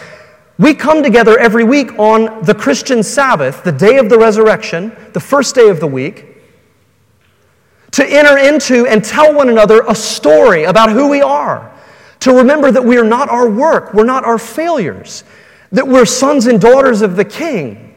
We 0.58 0.74
come 0.74 1.02
together 1.02 1.38
every 1.38 1.64
week 1.64 1.98
on 1.98 2.42
the 2.42 2.54
Christian 2.54 3.02
Sabbath, 3.02 3.64
the 3.64 3.72
day 3.72 3.96
of 3.96 4.10
the 4.10 4.18
resurrection, 4.18 4.94
the 5.14 5.20
first 5.20 5.54
day 5.54 5.70
of 5.70 5.80
the 5.80 5.86
week, 5.86 6.26
to 7.92 8.04
enter 8.06 8.36
into 8.36 8.86
and 8.86 9.02
tell 9.02 9.32
one 9.32 9.48
another 9.48 9.82
a 9.88 9.94
story 9.94 10.64
about 10.64 10.90
who 10.90 11.08
we 11.08 11.22
are. 11.22 11.72
To 12.20 12.32
remember 12.32 12.70
that 12.70 12.84
we 12.84 12.98
are 12.98 13.04
not 13.04 13.30
our 13.30 13.48
work, 13.48 13.94
we're 13.94 14.04
not 14.04 14.24
our 14.24 14.38
failures, 14.38 15.24
that 15.72 15.88
we're 15.88 16.04
sons 16.04 16.46
and 16.48 16.60
daughters 16.60 17.00
of 17.00 17.16
the 17.16 17.24
King, 17.24 17.87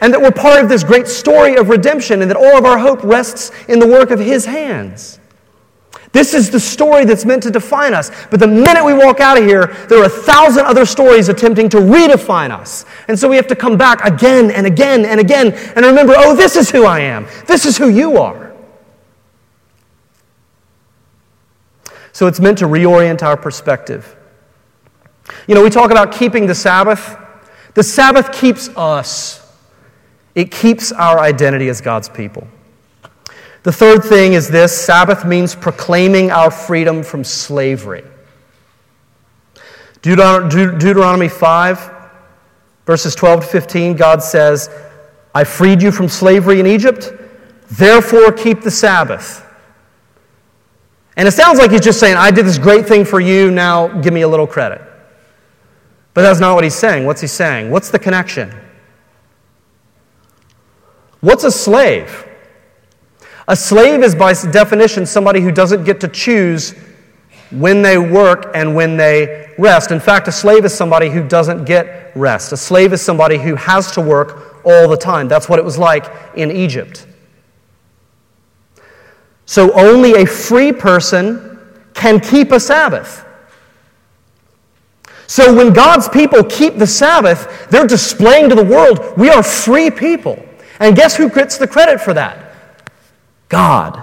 and 0.00 0.12
that 0.12 0.20
we're 0.20 0.30
part 0.30 0.62
of 0.62 0.68
this 0.68 0.84
great 0.84 1.08
story 1.08 1.56
of 1.56 1.68
redemption, 1.68 2.22
and 2.22 2.30
that 2.30 2.36
all 2.36 2.56
of 2.56 2.64
our 2.64 2.78
hope 2.78 3.02
rests 3.02 3.50
in 3.68 3.78
the 3.78 3.86
work 3.86 4.10
of 4.10 4.18
His 4.18 4.44
hands. 4.44 5.20
This 6.16 6.32
is 6.32 6.50
the 6.50 6.60
story 6.60 7.04
that's 7.04 7.26
meant 7.26 7.42
to 7.42 7.50
define 7.50 7.92
us. 7.92 8.10
But 8.30 8.40
the 8.40 8.46
minute 8.46 8.82
we 8.82 8.94
walk 8.94 9.20
out 9.20 9.36
of 9.36 9.44
here, 9.44 9.66
there 9.88 10.00
are 10.00 10.06
a 10.06 10.08
thousand 10.08 10.64
other 10.64 10.86
stories 10.86 11.28
attempting 11.28 11.68
to 11.68 11.76
redefine 11.76 12.50
us. 12.50 12.86
And 13.08 13.18
so 13.18 13.28
we 13.28 13.36
have 13.36 13.46
to 13.48 13.54
come 13.54 13.76
back 13.76 14.02
again 14.02 14.50
and 14.50 14.66
again 14.66 15.04
and 15.04 15.20
again 15.20 15.52
and 15.52 15.84
remember 15.84 16.14
oh, 16.16 16.34
this 16.34 16.56
is 16.56 16.70
who 16.70 16.86
I 16.86 17.00
am. 17.00 17.26
This 17.46 17.66
is 17.66 17.76
who 17.76 17.90
you 17.90 18.16
are. 18.16 18.54
So 22.12 22.26
it's 22.26 22.40
meant 22.40 22.56
to 22.58 22.64
reorient 22.64 23.22
our 23.22 23.36
perspective. 23.36 24.16
You 25.46 25.54
know, 25.54 25.62
we 25.62 25.68
talk 25.68 25.90
about 25.90 26.12
keeping 26.12 26.46
the 26.46 26.54
Sabbath. 26.54 27.14
The 27.74 27.82
Sabbath 27.82 28.32
keeps 28.32 28.70
us, 28.70 29.45
it 30.36 30.52
keeps 30.52 30.92
our 30.92 31.18
identity 31.18 31.68
as 31.68 31.80
God's 31.80 32.08
people. 32.10 32.46
The 33.64 33.72
third 33.72 34.04
thing 34.04 34.34
is 34.34 34.48
this 34.48 34.78
Sabbath 34.78 35.24
means 35.24 35.56
proclaiming 35.56 36.30
our 36.30 36.52
freedom 36.52 37.02
from 37.02 37.24
slavery. 37.24 38.04
Deuteronomy 40.02 41.28
5, 41.28 41.90
verses 42.84 43.16
12 43.16 43.40
to 43.40 43.46
15, 43.46 43.96
God 43.96 44.22
says, 44.22 44.70
I 45.34 45.42
freed 45.42 45.82
you 45.82 45.90
from 45.90 46.08
slavery 46.08 46.60
in 46.60 46.66
Egypt, 46.66 47.12
therefore 47.70 48.30
keep 48.30 48.60
the 48.60 48.70
Sabbath. 48.70 49.42
And 51.16 51.26
it 51.26 51.32
sounds 51.32 51.58
like 51.58 51.70
he's 51.70 51.80
just 51.80 51.98
saying, 51.98 52.16
I 52.16 52.30
did 52.30 52.44
this 52.44 52.58
great 52.58 52.86
thing 52.86 53.06
for 53.06 53.20
you, 53.20 53.50
now 53.50 53.88
give 53.88 54.12
me 54.12 54.20
a 54.20 54.28
little 54.28 54.46
credit. 54.46 54.82
But 56.12 56.22
that's 56.22 56.40
not 56.40 56.54
what 56.54 56.62
he's 56.62 56.74
saying. 56.74 57.06
What's 57.06 57.22
he 57.22 57.26
saying? 57.26 57.70
What's 57.70 57.90
the 57.90 57.98
connection? 57.98 58.54
What's 61.20 61.44
a 61.44 61.50
slave? 61.50 62.26
A 63.48 63.56
slave 63.56 64.02
is, 64.02 64.14
by 64.14 64.32
definition, 64.32 65.06
somebody 65.06 65.40
who 65.40 65.52
doesn't 65.52 65.84
get 65.84 66.00
to 66.00 66.08
choose 66.08 66.74
when 67.50 67.80
they 67.82 67.96
work 67.96 68.50
and 68.54 68.74
when 68.74 68.96
they 68.96 69.54
rest. 69.56 69.92
In 69.92 70.00
fact, 70.00 70.26
a 70.28 70.32
slave 70.32 70.64
is 70.64 70.74
somebody 70.74 71.08
who 71.08 71.26
doesn't 71.26 71.64
get 71.64 72.12
rest. 72.16 72.52
A 72.52 72.56
slave 72.56 72.92
is 72.92 73.00
somebody 73.00 73.38
who 73.38 73.54
has 73.54 73.92
to 73.92 74.00
work 74.00 74.64
all 74.64 74.88
the 74.88 74.96
time. 74.96 75.28
That's 75.28 75.48
what 75.48 75.58
it 75.58 75.64
was 75.64 75.78
like 75.78 76.06
in 76.36 76.50
Egypt. 76.50 77.06
So 79.46 79.72
only 79.74 80.22
a 80.22 80.26
free 80.26 80.72
person 80.72 81.60
can 81.94 82.18
keep 82.18 82.50
a 82.50 82.58
Sabbath. 82.58 83.24
So 85.28 85.54
when 85.54 85.72
God's 85.72 86.08
people 86.08 86.42
keep 86.44 86.78
the 86.78 86.86
Sabbath, 86.86 87.68
they're 87.70 87.86
displaying 87.86 88.48
to 88.48 88.54
the 88.54 88.64
world 88.64 89.16
we 89.16 89.30
are 89.30 89.42
free 89.42 89.90
people. 89.90 90.45
And 90.80 90.96
guess 90.96 91.16
who 91.16 91.28
gets 91.30 91.58
the 91.58 91.66
credit 91.66 92.00
for 92.00 92.14
that? 92.14 92.54
God. 93.48 94.02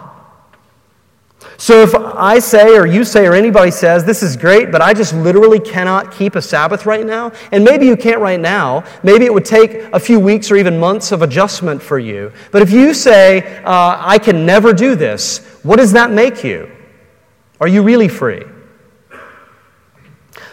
So 1.57 1.81
if 1.81 1.95
I 1.95 2.39
say, 2.39 2.75
or 2.75 2.85
you 2.85 3.03
say, 3.03 3.25
or 3.25 3.33
anybody 3.33 3.71
says, 3.71 4.03
this 4.03 4.21
is 4.23 4.35
great, 4.35 4.71
but 4.71 4.81
I 4.81 4.93
just 4.93 5.13
literally 5.13 5.59
cannot 5.59 6.11
keep 6.11 6.35
a 6.35 6.41
Sabbath 6.41 6.85
right 6.85 7.05
now, 7.05 7.31
and 7.51 7.63
maybe 7.63 7.85
you 7.85 7.95
can't 7.95 8.19
right 8.19 8.39
now, 8.39 8.83
maybe 9.01 9.25
it 9.25 9.33
would 9.33 9.45
take 9.45 9.73
a 9.93 9.99
few 9.99 10.19
weeks 10.19 10.51
or 10.51 10.57
even 10.57 10.79
months 10.79 11.11
of 11.11 11.21
adjustment 11.21 11.81
for 11.81 11.99
you. 11.99 12.33
But 12.51 12.63
if 12.63 12.71
you 12.71 12.93
say, 12.93 13.61
uh, 13.63 13.97
I 13.99 14.17
can 14.17 14.45
never 14.45 14.73
do 14.73 14.95
this, 14.95 15.39
what 15.63 15.77
does 15.77 15.93
that 15.93 16.11
make 16.11 16.43
you? 16.43 16.69
Are 17.61 17.67
you 17.67 17.81
really 17.81 18.09
free? 18.09 18.43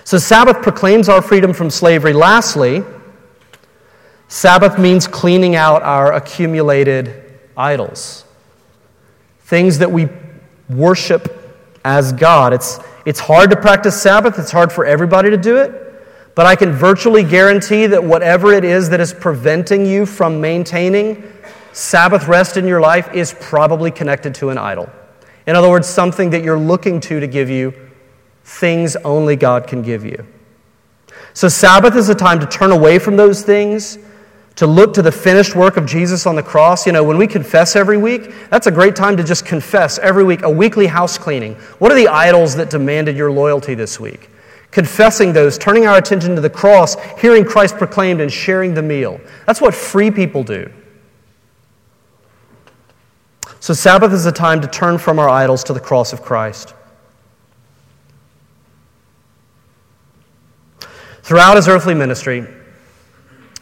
So 0.04 0.18
Sabbath 0.18 0.62
proclaims 0.62 1.08
our 1.08 1.22
freedom 1.22 1.52
from 1.52 1.70
slavery. 1.70 2.12
Lastly, 2.12 2.84
Sabbath 4.30 4.78
means 4.78 5.08
cleaning 5.08 5.56
out 5.56 5.82
our 5.82 6.12
accumulated 6.12 7.40
idols, 7.56 8.24
things 9.40 9.78
that 9.78 9.90
we 9.90 10.08
worship 10.68 11.60
as 11.84 12.12
God. 12.12 12.52
It's, 12.52 12.78
it's 13.04 13.18
hard 13.18 13.50
to 13.50 13.56
practice 13.56 14.00
Sabbath, 14.00 14.38
it's 14.38 14.52
hard 14.52 14.72
for 14.72 14.86
everybody 14.86 15.30
to 15.30 15.36
do 15.36 15.56
it. 15.56 15.72
But 16.36 16.46
I 16.46 16.54
can 16.54 16.70
virtually 16.70 17.24
guarantee 17.24 17.88
that 17.88 18.04
whatever 18.04 18.52
it 18.52 18.62
is 18.62 18.88
that 18.90 19.00
is 19.00 19.12
preventing 19.12 19.84
you 19.84 20.06
from 20.06 20.40
maintaining 20.40 21.24
Sabbath 21.72 22.28
rest 22.28 22.56
in 22.56 22.68
your 22.68 22.80
life 22.80 23.12
is 23.12 23.34
probably 23.40 23.90
connected 23.90 24.32
to 24.36 24.50
an 24.50 24.58
idol. 24.58 24.88
In 25.48 25.56
other 25.56 25.68
words, 25.68 25.88
something 25.88 26.30
that 26.30 26.44
you're 26.44 26.56
looking 26.56 27.00
to 27.00 27.18
to 27.18 27.26
give 27.26 27.50
you 27.50 27.74
things 28.44 28.94
only 28.94 29.34
God 29.34 29.66
can 29.66 29.82
give 29.82 30.04
you. 30.04 30.24
So, 31.34 31.48
Sabbath 31.48 31.96
is 31.96 32.08
a 32.08 32.14
time 32.14 32.38
to 32.38 32.46
turn 32.46 32.70
away 32.70 33.00
from 33.00 33.16
those 33.16 33.42
things 33.42 33.98
to 34.56 34.66
look 34.66 34.92
to 34.94 35.02
the 35.02 35.12
finished 35.12 35.54
work 35.54 35.76
of 35.76 35.86
Jesus 35.86 36.26
on 36.26 36.34
the 36.34 36.42
cross. 36.42 36.86
You 36.86 36.92
know, 36.92 37.02
when 37.02 37.16
we 37.16 37.26
confess 37.26 37.76
every 37.76 37.96
week, 37.96 38.34
that's 38.50 38.66
a 38.66 38.70
great 38.70 38.94
time 38.94 39.16
to 39.16 39.24
just 39.24 39.46
confess 39.46 39.98
every 39.98 40.24
week, 40.24 40.42
a 40.42 40.50
weekly 40.50 40.86
house 40.86 41.16
cleaning. 41.16 41.54
What 41.78 41.90
are 41.92 41.94
the 41.94 42.08
idols 42.08 42.56
that 42.56 42.70
demanded 42.70 43.16
your 43.16 43.30
loyalty 43.30 43.74
this 43.74 43.98
week? 43.98 44.28
Confessing 44.70 45.32
those, 45.32 45.58
turning 45.58 45.86
our 45.86 45.96
attention 45.98 46.34
to 46.34 46.40
the 46.40 46.50
cross, 46.50 46.96
hearing 47.18 47.44
Christ 47.44 47.76
proclaimed, 47.76 48.20
and 48.20 48.32
sharing 48.32 48.74
the 48.74 48.82
meal. 48.82 49.20
That's 49.46 49.60
what 49.60 49.74
free 49.74 50.10
people 50.10 50.44
do. 50.44 50.70
So, 53.60 53.74
Sabbath 53.74 54.12
is 54.12 54.26
a 54.26 54.32
time 54.32 54.60
to 54.62 54.68
turn 54.68 54.96
from 54.98 55.18
our 55.18 55.28
idols 55.28 55.64
to 55.64 55.72
the 55.72 55.80
cross 55.80 56.12
of 56.12 56.22
Christ. 56.22 56.74
Throughout 61.22 61.56
his 61.56 61.68
earthly 61.68 61.94
ministry, 61.94 62.46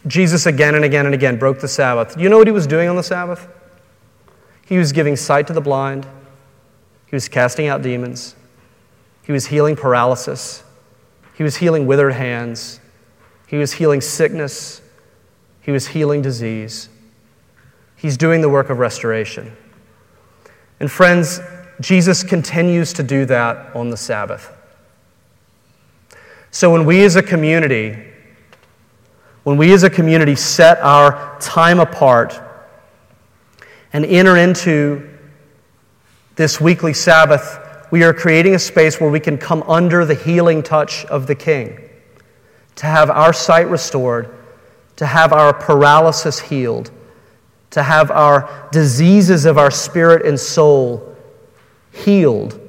Jesus 0.08 0.46
again 0.46 0.74
and 0.74 0.84
again 0.84 1.06
and 1.06 1.14
again 1.14 1.38
broke 1.38 1.60
the 1.60 1.68
Sabbath. 1.68 2.18
You 2.18 2.28
know 2.28 2.38
what 2.38 2.46
he 2.46 2.52
was 2.52 2.66
doing 2.66 2.88
on 2.88 2.96
the 2.96 3.02
Sabbath? 3.02 3.46
He 4.66 4.78
was 4.78 4.92
giving 4.92 5.16
sight 5.16 5.46
to 5.46 5.52
the 5.52 5.60
blind, 5.60 6.06
he 7.06 7.16
was 7.16 7.28
casting 7.28 7.68
out 7.68 7.82
demons, 7.82 8.34
he 9.22 9.32
was 9.32 9.46
healing 9.46 9.76
paralysis, 9.76 10.62
he 11.34 11.42
was 11.42 11.56
healing 11.56 11.86
withered 11.86 12.14
hands, 12.14 12.80
he 13.46 13.56
was 13.56 13.72
healing 13.72 14.00
sickness, 14.00 14.82
he 15.62 15.70
was 15.70 15.88
healing 15.88 16.20
disease. 16.20 16.88
He's 17.96 18.16
doing 18.16 18.42
the 18.42 18.48
work 18.48 18.70
of 18.70 18.78
restoration. 18.78 19.56
And 20.80 20.90
friends, 20.90 21.40
Jesus 21.80 22.22
continues 22.22 22.92
to 22.94 23.02
do 23.02 23.24
that 23.26 23.74
on 23.74 23.90
the 23.90 23.96
Sabbath. 23.96 24.52
So 26.50 26.72
when 26.72 26.84
we 26.84 27.04
as 27.04 27.16
a 27.16 27.22
community 27.22 27.98
when 29.48 29.56
we 29.56 29.72
as 29.72 29.82
a 29.82 29.88
community 29.88 30.36
set 30.36 30.78
our 30.80 31.38
time 31.40 31.80
apart 31.80 32.38
and 33.94 34.04
enter 34.04 34.36
into 34.36 35.08
this 36.36 36.60
weekly 36.60 36.92
Sabbath, 36.92 37.58
we 37.90 38.04
are 38.04 38.12
creating 38.12 38.54
a 38.54 38.58
space 38.58 39.00
where 39.00 39.08
we 39.08 39.18
can 39.18 39.38
come 39.38 39.62
under 39.62 40.04
the 40.04 40.14
healing 40.14 40.62
touch 40.62 41.06
of 41.06 41.26
the 41.26 41.34
King, 41.34 41.80
to 42.74 42.84
have 42.84 43.08
our 43.08 43.32
sight 43.32 43.68
restored, 43.68 44.36
to 44.96 45.06
have 45.06 45.32
our 45.32 45.54
paralysis 45.54 46.38
healed, 46.38 46.90
to 47.70 47.82
have 47.82 48.10
our 48.10 48.68
diseases 48.70 49.46
of 49.46 49.56
our 49.56 49.70
spirit 49.70 50.26
and 50.26 50.38
soul 50.38 51.16
healed, 51.90 52.60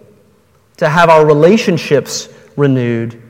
to 0.77 0.87
have 0.87 1.09
our 1.09 1.25
relationships 1.25 2.29
renewed 2.55 3.21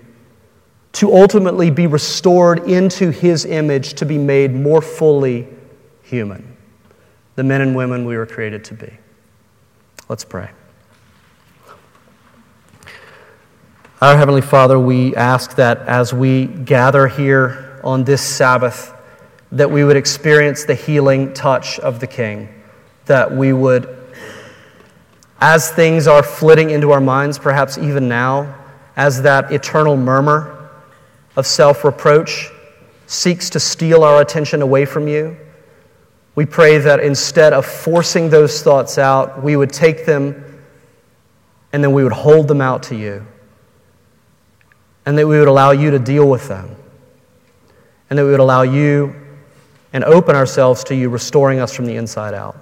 to 0.93 1.13
ultimately 1.13 1.69
be 1.69 1.87
restored 1.87 2.67
into 2.67 3.11
his 3.11 3.45
image 3.45 3.93
to 3.93 4.05
be 4.05 4.17
made 4.17 4.53
more 4.53 4.81
fully 4.81 5.47
human, 6.01 6.57
the 7.35 7.43
men 7.43 7.61
and 7.61 7.75
women 7.75 8.05
we 8.05 8.17
were 8.17 8.25
created 8.25 8.63
to 8.65 8.73
be. 8.73 8.91
Let's 10.07 10.23
pray. 10.25 10.49
Our 14.01 14.17
Heavenly 14.17 14.41
Father, 14.41 14.79
we 14.79 15.15
ask 15.15 15.55
that 15.55 15.79
as 15.79 16.13
we 16.13 16.45
gather 16.47 17.07
here 17.07 17.79
on 17.83 18.05
this 18.05 18.21
Sabbath, 18.21 18.93
that 19.51 19.69
we 19.69 19.83
would 19.83 19.97
experience 19.97 20.63
the 20.63 20.75
healing 20.75 21.33
touch 21.33 21.79
of 21.79 21.99
the 21.99 22.07
King, 22.07 22.49
that 23.05 23.31
we 23.31 23.53
would, 23.53 24.13
as 25.41 25.69
things 25.71 26.07
are 26.07 26.23
flitting 26.23 26.69
into 26.69 26.91
our 26.91 27.01
minds, 27.01 27.37
perhaps 27.37 27.77
even 27.77 28.07
now, 28.07 28.55
as 28.95 29.21
that 29.21 29.51
eternal 29.51 29.97
murmur 29.97 30.58
of 31.39 31.47
self 31.47 31.83
reproach 31.83 32.49
seeks 33.07 33.49
to 33.49 33.59
steal 33.59 34.03
our 34.03 34.21
attention 34.21 34.61
away 34.61 34.85
from 34.85 35.07
you. 35.07 35.35
We 36.35 36.45
pray 36.45 36.77
that 36.77 36.99
instead 36.99 37.53
of 37.53 37.65
forcing 37.65 38.29
those 38.29 38.61
thoughts 38.61 38.97
out, 38.97 39.43
we 39.43 39.55
would 39.55 39.73
take 39.73 40.05
them 40.05 40.45
and 41.73 41.83
then 41.83 41.93
we 41.93 42.03
would 42.03 42.13
hold 42.13 42.47
them 42.47 42.61
out 42.61 42.83
to 42.83 42.95
you. 42.95 43.25
And 45.05 45.17
that 45.17 45.27
we 45.27 45.39
would 45.39 45.47
allow 45.47 45.71
you 45.71 45.91
to 45.91 45.99
deal 45.99 46.29
with 46.29 46.47
them. 46.47 46.75
And 48.09 48.19
that 48.19 48.25
we 48.25 48.31
would 48.31 48.39
allow 48.39 48.61
you 48.61 49.15
and 49.91 50.03
open 50.03 50.35
ourselves 50.35 50.83
to 50.85 50.95
you, 50.95 51.09
restoring 51.09 51.59
us 51.59 51.73
from 51.73 51.85
the 51.85 51.95
inside 51.95 52.33
out. 52.33 52.57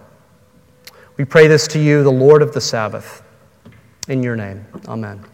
We 1.17 1.25
pray 1.25 1.47
this 1.47 1.67
to 1.69 1.79
you, 1.79 2.03
the 2.03 2.11
Lord 2.11 2.41
of 2.41 2.53
the 2.53 2.61
Sabbath. 2.61 3.21
In 4.07 4.23
your 4.23 4.35
name, 4.35 4.65
amen. 4.87 5.27